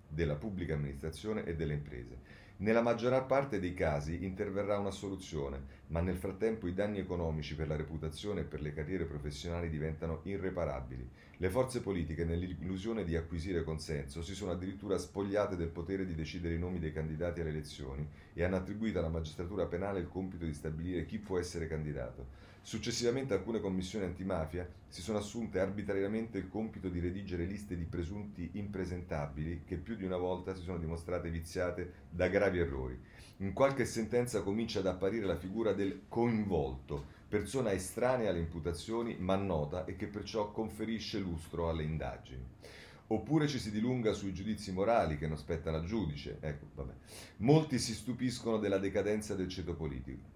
[0.07, 2.42] della pubblica amministrazione e delle imprese.
[2.57, 7.67] Nella maggior parte dei casi interverrà una soluzione, ma nel frattempo i danni economici per
[7.67, 11.09] la reputazione e per le carriere professionali diventano irreparabili.
[11.37, 16.53] Le forze politiche, nell'illusione di acquisire consenso, si sono addirittura spogliate del potere di decidere
[16.53, 20.53] i nomi dei candidati alle elezioni e hanno attribuito alla magistratura penale il compito di
[20.53, 22.42] stabilire chi può essere candidato.
[22.65, 28.51] Successivamente alcune commissioni antimafia si sono assunte arbitrariamente il compito di redigere liste di presunti
[28.53, 32.97] impresentabili che più di una volta si sono dimostrate viziate da gravi errori.
[33.39, 39.35] In qualche sentenza comincia ad apparire la figura del coinvolto, persona estranea alle imputazioni ma
[39.35, 42.45] nota e che perciò conferisce lustro alle indagini.
[43.07, 46.37] Oppure ci si dilunga sui giudizi morali che non spettano al giudice.
[46.39, 46.67] Ecco,
[47.37, 50.32] Molti si stupiscono della decadenza del ceto politico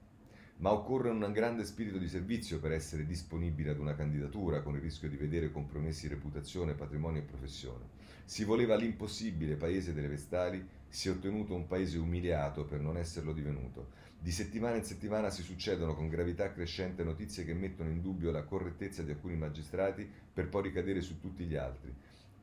[0.57, 4.81] ma occorre un grande spirito di servizio per essere disponibile ad una candidatura con il
[4.81, 7.85] rischio di vedere compromessi reputazione, patrimonio e professione.
[8.25, 13.33] Si voleva l'impossibile paese delle vestali, si è ottenuto un paese umiliato per non esserlo
[13.33, 14.05] divenuto.
[14.19, 18.43] Di settimana in settimana si succedono con gravità crescente notizie che mettono in dubbio la
[18.43, 21.93] correttezza di alcuni magistrati per poi ricadere su tutti gli altri.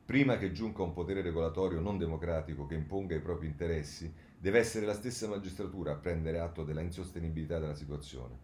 [0.05, 4.85] Prima che giunca un potere regolatorio non democratico che imponga i propri interessi, Deve essere
[4.85, 8.37] la stessa magistratura a prendere atto della insostenibilità della situazione.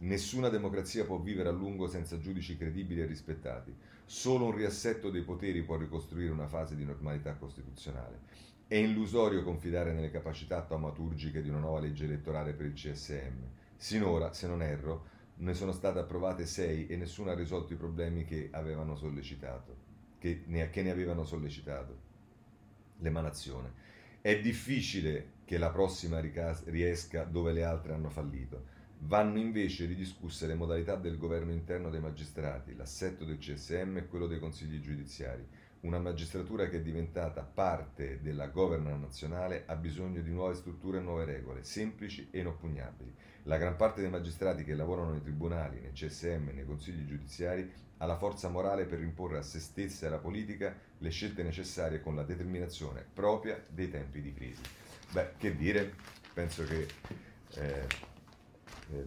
[0.00, 3.74] Nessuna democrazia può vivere a lungo senza giudici credibili e rispettati.
[4.04, 8.20] Solo un riassetto dei poteri può ricostruire una fase di normalità costituzionale.
[8.68, 13.42] È illusorio confidare nelle capacità taumaturgiche di una nuova legge elettorale per il CSM.
[13.76, 15.06] Sinora, se non erro,
[15.38, 19.76] ne sono state approvate sei e nessuno ha risolto i problemi che avevano sollecitato,
[20.18, 21.96] che ne, che ne avevano sollecitato
[22.98, 23.72] l'emanazione.
[24.20, 28.66] È difficile che la prossima riesca dove le altre hanno fallito.
[28.98, 34.26] Vanno invece ridiscusse le modalità del governo interno dei magistrati, l'assetto del CSM e quello
[34.26, 35.48] dei consigli giudiziari.
[35.80, 41.00] Una magistratura che è diventata parte della governance nazionale ha bisogno di nuove strutture e
[41.00, 43.14] nuove regole, semplici e inoppugnabili.
[43.44, 47.72] La gran parte dei magistrati che lavorano nei tribunali, nei CSM e nei consigli giudiziari
[47.96, 52.02] ha la forza morale per imporre a se stessa e alla politica le scelte necessarie
[52.02, 54.77] con la determinazione propria dei tempi di crisi.
[55.10, 55.94] Beh, che dire,
[56.34, 56.86] penso che
[57.54, 57.86] eh,
[58.92, 59.06] eh,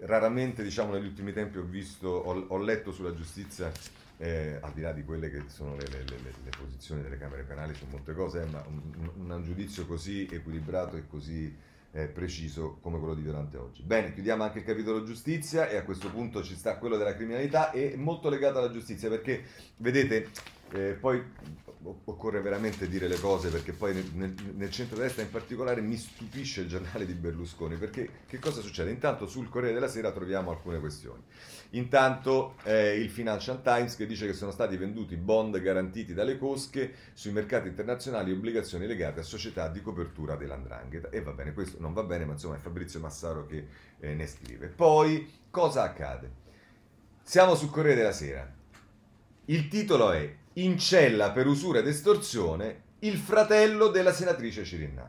[0.00, 3.72] raramente diciamo, negli ultimi tempi ho, visto, ho, ho letto sulla giustizia,
[4.18, 7.42] eh, al di là di quelle che sono le, le, le, le posizioni delle Camere
[7.42, 8.80] Penali su molte cose, ma un,
[9.16, 11.54] un, un giudizio così equilibrato e così
[11.92, 13.82] eh, preciso come quello di Violante oggi.
[13.82, 17.72] Bene, chiudiamo anche il capitolo giustizia e a questo punto ci sta quello della criminalità
[17.72, 19.44] e molto legato alla giustizia perché
[19.78, 20.28] vedete
[20.72, 21.22] eh, poi
[22.04, 26.68] occorre veramente dire le cose perché poi nel, nel centro-destra in particolare mi stupisce il
[26.68, 28.90] giornale di Berlusconi perché che cosa succede?
[28.90, 31.22] Intanto sul Corriere della Sera troviamo alcune questioni.
[31.70, 36.94] Intanto eh, il Financial Times che dice che sono stati venduti bond garantiti dalle cosche
[37.14, 41.08] sui mercati internazionali e obbligazioni legate a società di copertura dell'andrangheta.
[41.10, 43.66] E va bene, questo non va bene, ma insomma è Fabrizio Massaro che
[44.00, 44.66] eh, ne scrive.
[44.68, 46.38] Poi cosa accade?
[47.22, 48.58] Siamo sul Corriere della Sera.
[49.46, 55.08] Il titolo è In cella per usura ed estorsione il fratello della senatrice Cirinna.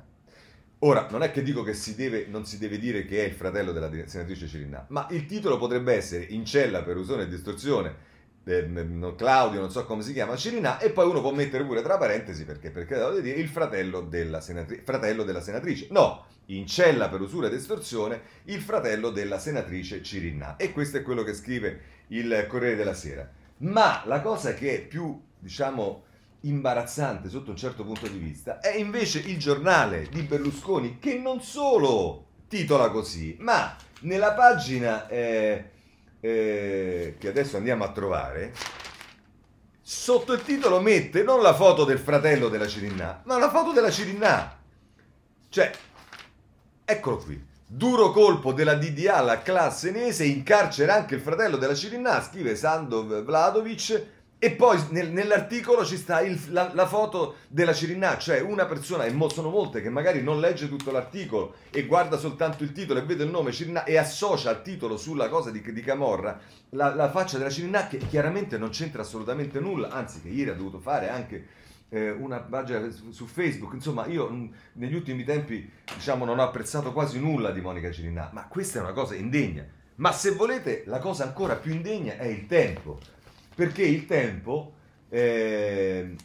[0.84, 3.34] Ora, non è che dico che si deve, non si deve dire che è il
[3.34, 7.96] fratello della senatrice Cirinà, ma il titolo potrebbe essere In cella per usone e distorsione
[8.44, 11.98] eh, Claudio, non so come si chiama, Cirinà, e poi uno può mettere pure tra
[11.98, 15.88] parentesi, perché, perché devo dire, il fratello della, senatri- fratello della senatrice.
[15.90, 20.56] No, in cella per usura ed estorsione, il fratello della senatrice Cirinà.
[20.58, 23.40] E questo è quello che scrive il Corriere della Sera.
[23.62, 26.04] Ma la cosa che è più, diciamo,
[26.42, 31.42] imbarazzante sotto un certo punto di vista è invece il giornale di Berlusconi che non
[31.42, 35.70] solo titola così, ma nella pagina eh,
[36.20, 38.54] eh, che adesso andiamo a trovare,
[39.80, 43.92] sotto il titolo mette non la foto del fratello della Cirinà, ma la foto della
[43.92, 44.58] Cirinà.
[45.50, 45.72] Cioè,
[46.86, 47.50] eccolo qui.
[47.74, 53.24] Duro colpo della DDA alla classe nese, incarcera anche il fratello della Cirinà, scrive Sandov
[53.24, 54.08] Vladovic.
[54.38, 59.06] E poi nel, nell'articolo ci sta il, la, la, foto della Cirinà, cioè una persona,
[59.06, 63.04] e sono molte, che magari non legge tutto l'articolo e guarda soltanto il titolo e
[63.04, 66.42] vede il nome Cirinà e associa al titolo sulla cosa di, di Camorra
[66.72, 70.56] la, la, faccia della Cirinà che chiaramente non c'entra assolutamente nulla, anzi che ieri ha
[70.56, 71.48] dovuto fare anche
[71.94, 73.74] eh, una pagina su, Facebook.
[73.74, 78.30] Insomma, io mh, negli ultimi tempi diciamo, non ho apprezzato quasi nulla di Monica Cirinà,
[78.32, 79.66] ma questa è una cosa indegna.
[79.96, 83.00] Ma se volete, la cosa ancora più indegna è il tempo
[83.54, 84.74] perché il tempo
[85.10, 86.16] eh,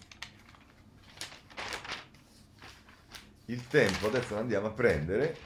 [3.47, 5.37] il tempo adesso lo andiamo a prendere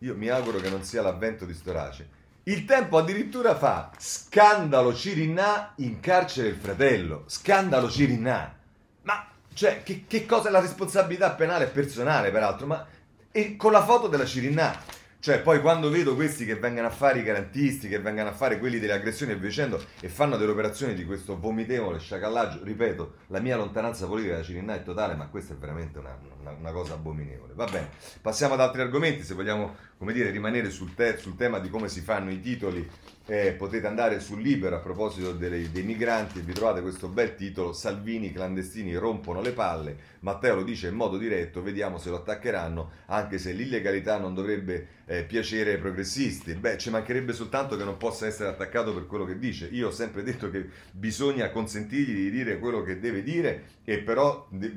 [0.00, 2.08] io mi auguro che non sia l'avvento di Storace
[2.48, 7.24] il tempo addirittura fa scandalo Cirinà in carcere il fratello.
[7.26, 8.56] Scandalo Cirinà
[9.02, 12.66] ma cioè che, che cosa è la responsabilità penale personale peraltro?
[12.66, 12.86] Ma
[13.30, 17.18] e con la foto della Cirinà cioè, poi quando vedo questi che vengono a fare
[17.18, 20.52] i garantisti, che vengono a fare quelli delle aggressioni e via dicendo, e fanno delle
[20.52, 25.26] operazioni di questo vomitevole sciacallaggio, ripeto, la mia lontananza politica da Cirinà è totale, ma
[25.26, 27.52] questa è veramente una, una, una, cosa abominevole.
[27.54, 27.90] Va bene,
[28.22, 31.88] passiamo ad altri argomenti, se vogliamo, come dire, rimanere sul, te- sul tema di come
[31.88, 32.88] si fanno i titoli
[33.30, 37.34] eh, potete andare sul Libero a proposito dei, dei migranti e vi trovate questo bel
[37.34, 39.96] titolo Salvini clandestini rompono le palle.
[40.20, 44.86] Matteo lo dice in modo diretto vediamo se lo attaccheranno anche se l'illegalità non dovrebbe
[45.04, 46.54] eh, piacere ai progressisti.
[46.54, 49.66] Beh ci mancherebbe soltanto che non possa essere attaccato per quello che dice.
[49.72, 54.46] Io ho sempre detto che bisogna consentirgli di dire quello che deve dire e però
[54.50, 54.72] de-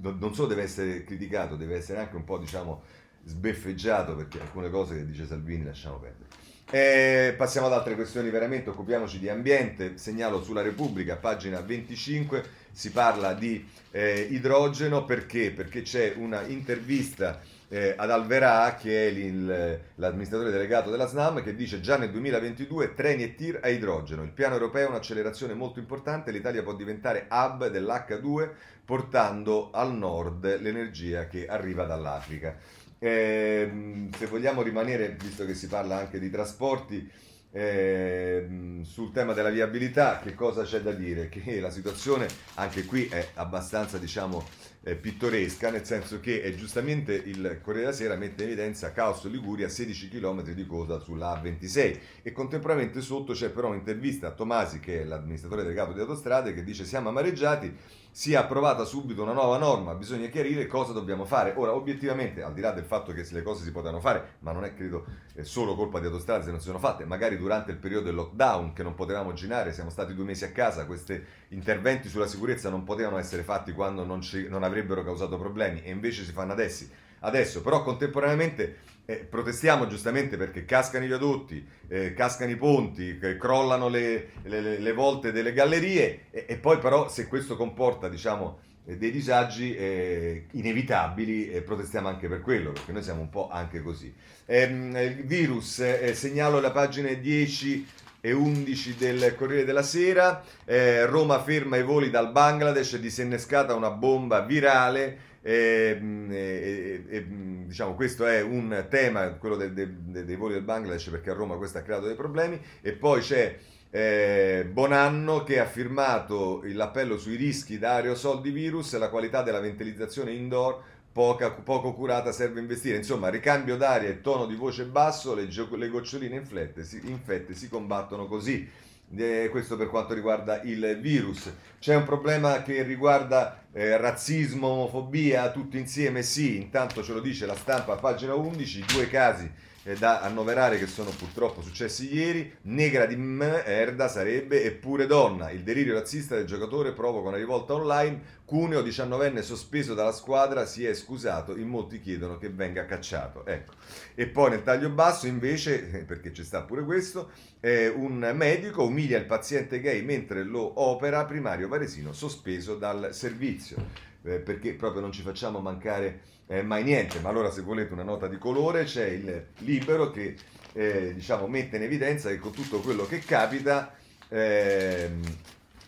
[0.00, 2.82] non solo deve essere criticato deve essere anche un po' diciamo
[3.26, 6.26] sbeffeggiato perché alcune cose che dice Salvini lasciamo perdere
[6.68, 9.98] eh, passiamo ad altre questioni, veramente occupiamoci di ambiente.
[9.98, 15.52] Segnalo sulla Repubblica, pagina 25, si parla di eh, idrogeno perché?
[15.52, 21.54] Perché c'è una intervista eh, ad Alverà, che è il, l'amministratore delegato della SNAM, che
[21.54, 24.24] dice già nel 2022 treni e tir a idrogeno.
[24.24, 28.50] Il piano europeo è un'accelerazione molto importante, l'Italia può diventare hub dell'H2
[28.84, 32.56] portando al nord l'energia che arriva dall'Africa.
[32.98, 37.10] Eh, se vogliamo rimanere, visto che si parla anche di trasporti,
[37.52, 41.28] eh, sul tema della viabilità, che cosa c'è da dire?
[41.28, 44.44] Che la situazione anche qui è abbastanza, diciamo,
[44.82, 49.24] eh, pittoresca, nel senso che eh, giustamente il Corriere della Sera mette in evidenza Caos
[49.24, 54.78] Liguria 16 km di coda sulla A26 e contemporaneamente sotto c'è però un'intervista a Tomasi
[54.78, 57.74] che è l'amministratore delegato di autostrade che dice siamo amareggiati
[58.16, 61.52] sia approvata subito una nuova norma, bisogna chiarire cosa dobbiamo fare.
[61.54, 64.64] Ora, obiettivamente, al di là del fatto che le cose si potevano fare, ma non
[64.64, 65.04] è credo
[65.34, 68.14] è solo colpa di autostrade se non si sono fatte, magari durante il periodo del
[68.14, 72.70] lockdown che non potevamo girare, siamo stati due mesi a casa, questi interventi sulla sicurezza
[72.70, 76.52] non potevano essere fatti quando non, ci, non avrebbero causato problemi e invece si fanno
[76.52, 76.86] adesso.
[77.18, 77.60] adesso.
[77.60, 84.30] Però contemporaneamente eh, protestiamo giustamente perché cascano i viadotti, eh, cascano i ponti, crollano le,
[84.42, 89.12] le, le, volte delle gallerie e, e, poi però se questo comporta diciamo, eh, dei
[89.12, 94.12] disagi eh, inevitabili eh, protestiamo anche per quello perché noi siamo un po' anche così.
[94.44, 97.86] Ehm, il virus, eh, segnalo la pagina 10
[98.20, 104.40] e 11 del Corriere della Sera, Roma ferma i voli dal Bangladesh, disinnescata una bomba
[104.40, 107.26] virale e, e, e,
[107.66, 111.54] diciamo, questo è un tema, quello de, de, dei voli del Bangladesh, perché a Roma
[111.54, 112.60] questo ha creato dei problemi.
[112.80, 113.56] E poi c'è
[113.90, 119.42] eh, Bonanno che ha firmato l'appello sui rischi da aerosol di virus e la qualità
[119.42, 120.82] della ventilizzazione indoor
[121.12, 122.96] poca, poco curata serve investire.
[122.96, 127.68] Insomma, ricambio d'aria e tono di voce basso, le, le goccioline infette si, infette si
[127.68, 128.68] combattono così
[129.14, 131.50] eh, questo per quanto riguarda il virus.
[131.78, 136.22] C'è un problema che riguarda eh, razzismo, omofobia, tutto insieme?
[136.22, 139.50] Sì, intanto ce lo dice la stampa pagina 11, due casi
[139.86, 142.52] eh, da annoverare che sono purtroppo successi ieri.
[142.62, 145.50] Negra di merda sarebbe eppure donna.
[145.50, 148.34] Il delirio razzista del giocatore provoca una rivolta online.
[148.44, 151.56] Cuneo, 19enne sospeso dalla squadra, si è scusato.
[151.56, 153.46] In molti chiedono che venga cacciato.
[153.46, 153.74] Ecco.
[154.16, 157.30] E poi nel taglio basso, invece, eh, perché ci sta pure questo,
[157.60, 163.76] eh, un medico umilia il paziente gay mentre lo opera, primario varesino sospeso dal servizio.
[164.24, 167.20] Eh, perché proprio non ci facciamo mancare eh, mai niente.
[167.20, 170.36] Ma allora, se volete una nota di colore, c'è il libero che
[170.72, 173.94] eh, diciamo, mette in evidenza che con tutto quello che capita,
[174.28, 175.22] ehm,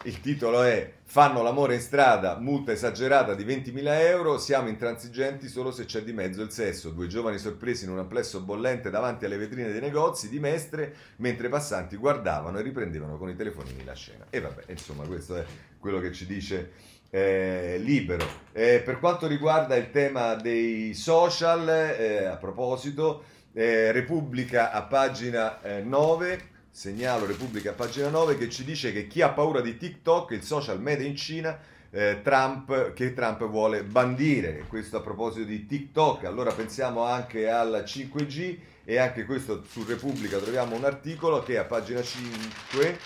[0.05, 5.71] il titolo è Fanno l'amore in strada, multa esagerata di 20.000 euro, siamo intransigenti solo
[5.71, 6.91] se c'è di mezzo il sesso.
[6.91, 11.47] Due giovani sorpresi in un amplesso bollente davanti alle vetrine dei negozi di Mestre, mentre
[11.47, 14.27] i passanti guardavano e riprendevano con i telefonini la scena.
[14.29, 15.47] E vabbè, insomma, questo è
[15.81, 16.73] quello che ci dice
[17.11, 18.27] eh, libero.
[18.53, 25.61] Eh, per quanto riguarda il tema dei social, eh, a proposito, eh, Repubblica a pagina
[25.83, 26.41] 9, eh,
[26.71, 30.43] segnalo Repubblica a pagina 9 che ci dice che chi ha paura di TikTok, il
[30.43, 31.59] social media in Cina,
[31.91, 34.65] eh, Trump, che Trump vuole bandire.
[34.69, 40.39] Questo a proposito di TikTok, allora pensiamo anche al 5G e anche questo su Repubblica
[40.39, 42.99] troviamo un articolo che a pagina 5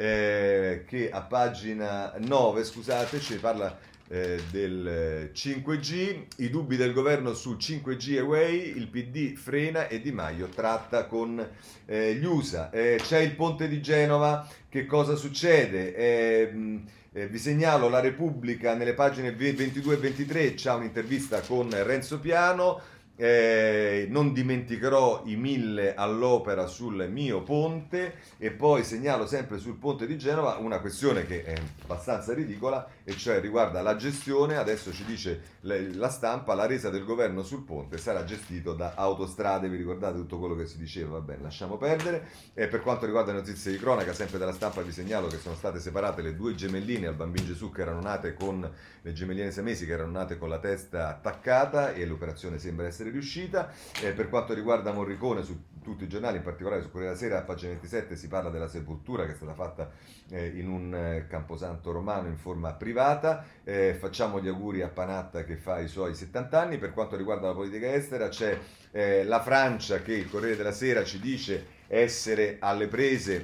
[0.00, 3.76] eh, che a pagina 9, scusate, ci parla
[4.06, 10.12] eh, del 5G, i dubbi del governo sul 5G Away, il PD frena e Di
[10.12, 11.44] Maio tratta con
[11.84, 12.70] eh, gli USA.
[12.70, 15.96] Eh, c'è il ponte di Genova, che cosa succede?
[15.96, 16.80] Eh,
[17.12, 22.80] eh, vi segnalo la Repubblica nelle pagine 22 e 23, c'è un'intervista con Renzo Piano.
[23.20, 30.06] Eh, non dimenticherò i mille all'opera sul mio ponte e poi segnalo sempre sul ponte
[30.06, 35.04] di Genova una questione che è abbastanza ridicola e cioè riguarda la gestione, adesso ci
[35.04, 40.16] dice la stampa, la resa del governo sul ponte sarà gestito da autostrade, vi ricordate
[40.18, 42.28] tutto quello che si diceva, va lasciamo perdere.
[42.54, 45.54] E per quanto riguarda le notizie di cronaca, sempre dalla stampa vi segnalo che sono
[45.54, 47.06] state separate le due gemelline.
[47.06, 50.58] Al bambino Gesù che erano nate con le gemelline semesi che erano nate con la
[50.58, 53.72] testa attaccata e l'operazione sembra essere essere riuscita.
[54.02, 57.38] Eh, per quanto riguarda Morricone, su tutti i giornali, in particolare su Corriere della Sera,
[57.40, 59.90] a pagina 27 si parla della sepoltura che è stata fatta
[60.30, 63.44] eh, in un eh, camposanto romano in forma privata.
[63.64, 66.78] Eh, facciamo gli auguri a Panatta che fa i suoi 70 anni.
[66.78, 68.58] Per quanto riguarda la politica estera, c'è
[68.90, 73.42] eh, la Francia che il Corriere della Sera ci dice essere alle prese,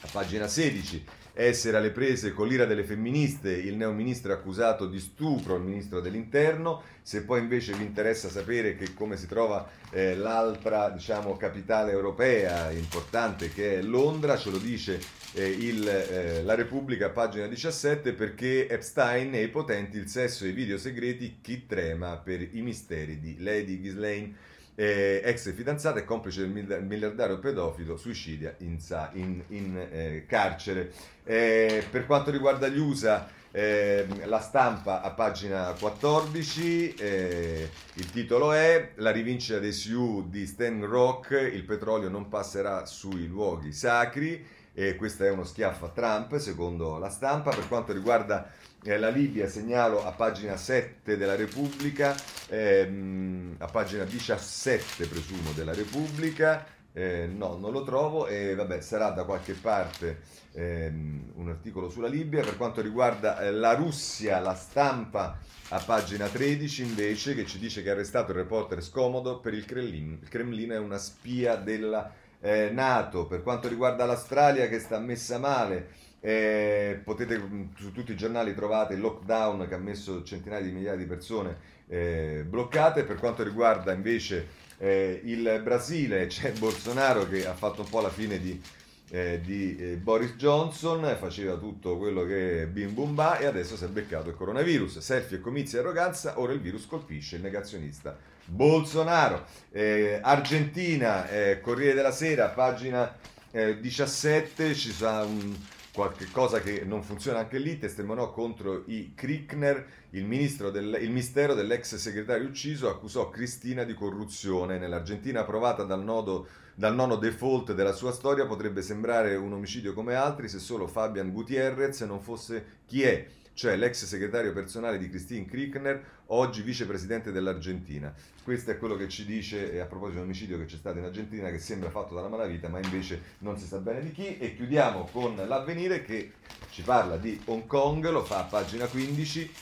[0.00, 5.00] a pagina 16 essere alle prese con l'ira delle femministe, il neoministro è accusato di
[5.00, 10.14] stupro, il ministro dell'interno, se poi invece vi interessa sapere che come si trova eh,
[10.14, 15.00] l'altra diciamo, capitale europea importante che è Londra, ce lo dice
[15.32, 20.48] eh, il, eh, la Repubblica, pagina 17, perché Epstein e i potenti, il sesso e
[20.48, 26.04] i video segreti, chi trema per i misteri di Lady Ghislaine eh, ex fidanzata e
[26.04, 28.78] complice del miliardario pedofilo, suicidia in,
[29.12, 30.92] in, in eh, carcere.
[31.24, 38.52] Eh, per quanto riguarda gli USA, eh, la stampa a pagina 14, eh, il titolo
[38.52, 44.62] è La rivincita dei Sioux di Stan Rock, il petrolio non passerà sui luoghi sacri
[44.74, 47.54] e questo è uno schiaffo a Trump, secondo la stampa.
[47.54, 48.50] Per quanto riguarda
[48.82, 52.14] eh, la Libia, segnalo a pagina 7 della Repubblica,
[52.48, 59.10] ehm, a pagina 17 presumo della Repubblica, eh, no, non lo trovo e vabbè, sarà
[59.10, 60.20] da qualche parte
[60.52, 62.42] ehm, un articolo sulla Libia.
[62.42, 67.82] Per quanto riguarda eh, la Russia, la stampa a pagina 13 invece che ci dice
[67.82, 70.18] che ha arrestato il reporter scomodo per il Cremlino.
[70.20, 72.12] Il Cremlino è una spia della
[72.44, 73.26] eh, Nato.
[73.26, 75.88] Per quanto riguarda l'Australia che sta messa male,
[76.20, 77.40] eh, potete
[77.76, 81.56] su tutti i giornali trovate il lockdown che ha messo centinaia di migliaia di persone
[81.88, 83.04] eh, bloccate.
[83.04, 84.46] Per quanto riguarda invece
[84.78, 88.60] eh, il Brasile c'è Bolsonaro che ha fatto un po' la fine di,
[89.08, 93.84] eh, di eh, Boris Johnson, faceva tutto quello che bim bum ba e adesso si
[93.84, 94.98] è beccato il coronavirus.
[94.98, 99.46] Selfie comizi e arroganza, ora il virus colpisce il negazionista Bolsonaro.
[99.70, 103.16] Eh, Argentina, eh, Corriere della Sera, pagina
[103.50, 105.56] 17, eh, ci sarà un
[105.94, 110.26] qualche cosa che non funziona anche lì, testimoniò contro i Krickner, il,
[110.72, 114.78] del, il mistero dell'ex segretario ucciso accusò Cristina di corruzione.
[114.78, 120.14] Nell'Argentina approvata dal, nodo, dal nono default della sua storia potrebbe sembrare un omicidio come
[120.16, 123.24] altri se solo Fabian Gutierrez non fosse chi è
[123.54, 128.12] cioè l'ex segretario personale di Christine Krickner, oggi vicepresidente dell'Argentina.
[128.42, 131.58] Questo è quello che ci dice a proposito dell'omicidio che c'è stato in Argentina, che
[131.58, 134.38] sembra fatto dalla malavita, ma invece non si sa bene di chi.
[134.38, 136.32] E chiudiamo con l'avvenire che
[136.70, 139.52] ci parla di Hong Kong, lo fa a pagina 15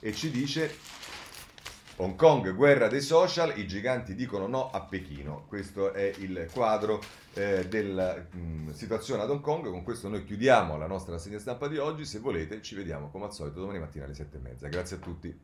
[0.00, 0.74] e ci dice
[1.96, 5.46] Hong Kong, guerra dei social, i giganti dicono no a Pechino.
[5.48, 7.00] Questo è il quadro
[7.36, 9.68] eh, della mh, mm, situazione ad Hong Kong.
[9.68, 12.04] Con questo noi chiudiamo la nostra rassegna stampa di oggi.
[12.04, 14.68] Se volete ci vediamo come al solito domani mattina alle sette e mezza.
[14.68, 15.38] Grazie a tutti.